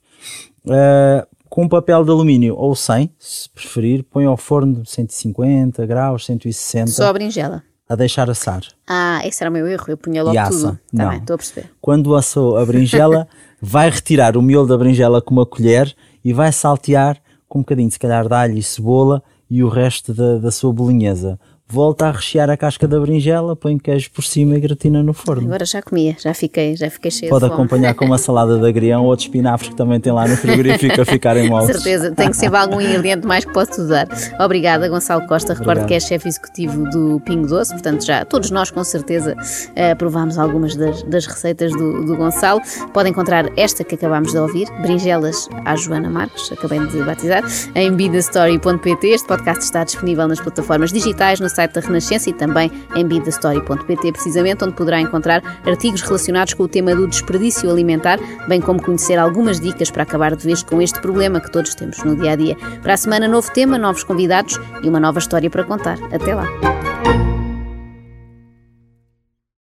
Uh, 0.65 1.25
com 1.49 1.67
papel 1.67 2.03
de 2.05 2.11
alumínio 2.11 2.55
ou 2.55 2.75
100, 2.75 3.11
se 3.17 3.49
preferir, 3.49 4.03
põe 4.03 4.25
ao 4.25 4.37
forno 4.37 4.81
de 4.83 4.89
150 4.89 5.85
graus, 5.85 6.25
160, 6.25 6.87
Só 6.91 7.07
a 7.07 7.13
berinjela. 7.13 7.63
a 7.87 7.95
deixar 7.95 8.29
assar. 8.29 8.61
Ah, 8.87 9.19
esse 9.25 9.43
era 9.43 9.49
o 9.49 9.53
meu 9.53 9.65
erro, 9.67 9.85
eu 9.87 9.97
punha 9.97 10.21
logo 10.23 10.35
E 10.35 10.37
assa. 10.37 10.51
tudo. 10.51 10.79
Está 10.93 11.03
Não. 11.03 11.09
bem, 11.09 11.19
estou 11.19 11.33
a 11.33 11.37
perceber. 11.37 11.69
Quando 11.81 12.15
assou 12.15 12.55
a 12.57 12.65
berinjela, 12.65 13.27
vai 13.61 13.89
retirar 13.89 14.37
o 14.37 14.41
miolo 14.41 14.67
da 14.67 14.77
berinjela 14.77 15.21
com 15.21 15.33
uma 15.33 15.45
colher 15.45 15.93
e 16.23 16.31
vai 16.31 16.51
saltear 16.51 17.17
com 17.47 17.59
um 17.59 17.61
bocadinho, 17.63 17.89
se 17.91 17.97
calhar, 17.97 18.27
de 18.27 18.33
alho 18.35 18.57
e 18.57 18.61
cebola 18.61 19.23
e 19.49 19.63
o 19.63 19.69
resto 19.69 20.13
da, 20.13 20.37
da 20.37 20.51
sua 20.51 20.71
bolinhesa. 20.71 21.39
Volta 21.71 22.07
a 22.07 22.11
rechear 22.11 22.49
a 22.49 22.57
casca 22.57 22.87
da 22.87 22.99
berinjela, 22.99 23.55
põe 23.55 23.77
queijo 23.77 24.09
por 24.09 24.23
cima 24.23 24.55
e 24.55 24.59
gratina 24.59 25.03
no 25.03 25.13
forno. 25.13 25.45
Agora 25.45 25.65
já 25.65 25.83
comia, 25.83 26.15
já 26.19 26.33
fiquei, 26.33 26.75
já 26.75 26.89
fiquei 26.89 27.11
cheia 27.11 27.29
Pode 27.29 27.45
acompanhar 27.45 27.93
com 27.93 28.05
uma 28.05 28.17
salada 28.19 28.57
de 28.57 28.67
agrião 28.67 29.05
ou 29.05 29.15
de 29.15 29.21
espinafres 29.21 29.69
que 29.69 29.75
também 29.75 29.99
tem 29.99 30.11
lá 30.11 30.27
no 30.27 30.35
frigorífico 30.35 30.99
a 30.99 31.05
ficarem 31.05 31.47
Com 31.47 31.57
moldes. 31.57 31.75
certeza, 31.75 32.11
tem 32.11 32.31
que 32.31 32.37
sempre 32.37 32.57
algum 32.57 32.81
ingrediente 32.81 33.27
mais 33.27 33.45
que 33.45 33.53
posso 33.53 33.79
usar. 33.83 34.07
Obrigada, 34.39 34.89
Gonçalo 34.89 35.27
Costa. 35.27 35.53
Recordo 35.53 35.81
Obrigado. 35.81 35.87
que 35.89 35.93
é 35.93 35.99
chefe 35.99 36.27
executivo 36.27 36.89
do 36.89 37.19
Pingo 37.19 37.45
Doce, 37.45 37.71
portanto, 37.71 38.03
já 38.03 38.25
todos 38.25 38.49
nós, 38.49 38.71
com 38.71 38.83
certeza, 38.83 39.35
eh, 39.75 39.93
provámos 39.93 40.39
algumas 40.39 40.75
das, 40.75 41.03
das 41.03 41.27
receitas 41.27 41.71
do, 41.73 42.03
do 42.03 42.17
Gonçalo. 42.17 42.61
Podem 42.91 43.11
encontrar 43.11 43.45
esta 43.55 43.83
que 43.83 43.93
acabámos 43.93 44.31
de 44.31 44.39
ouvir, 44.39 44.67
Brinjelas 44.81 45.47
à 45.65 45.75
Joana 45.75 46.09
Marques, 46.09 46.51
acabei 46.51 46.79
de 46.87 47.03
batizar, 47.03 47.43
em 47.75 47.93
bidastory.pt. 47.93 49.07
Este 49.07 49.27
podcast 49.27 49.63
está 49.63 49.83
disponível 49.83 50.27
nas 50.27 50.39
plataformas 50.39 50.91
digitais, 50.91 51.39
no 51.39 51.47
site 51.47 51.58
da 51.67 51.81
Renascença 51.81 52.29
e 52.29 52.33
também 52.33 52.71
em 52.95 53.05
bidastory.pt, 53.05 54.11
precisamente, 54.11 54.63
onde 54.63 54.73
poderá 54.73 54.99
encontrar 54.99 55.41
artigos 55.65 56.01
relacionados 56.01 56.53
com 56.53 56.63
o 56.63 56.67
tema 56.67 56.95
do 56.95 57.07
desperdício 57.07 57.69
alimentar, 57.69 58.19
bem 58.47 58.61
como 58.61 58.81
conhecer 58.81 59.17
algumas 59.17 59.59
dicas 59.59 59.91
para 59.91 60.03
acabar 60.03 60.35
de 60.35 60.45
vez 60.45 60.63
com 60.63 60.81
este 60.81 60.99
problema 61.01 61.39
que 61.39 61.51
todos 61.51 61.75
temos 61.75 62.03
no 62.03 62.15
dia 62.15 62.31
a 62.31 62.35
dia. 62.35 62.55
Para 62.81 62.93
a 62.93 62.97
semana, 62.97 63.27
novo 63.27 63.51
tema, 63.51 63.77
novos 63.77 64.03
convidados 64.03 64.59
e 64.83 64.89
uma 64.89 64.99
nova 64.99 65.19
história 65.19 65.49
para 65.49 65.63
contar. 65.63 65.97
Até 66.11 66.33
lá! 66.33 66.88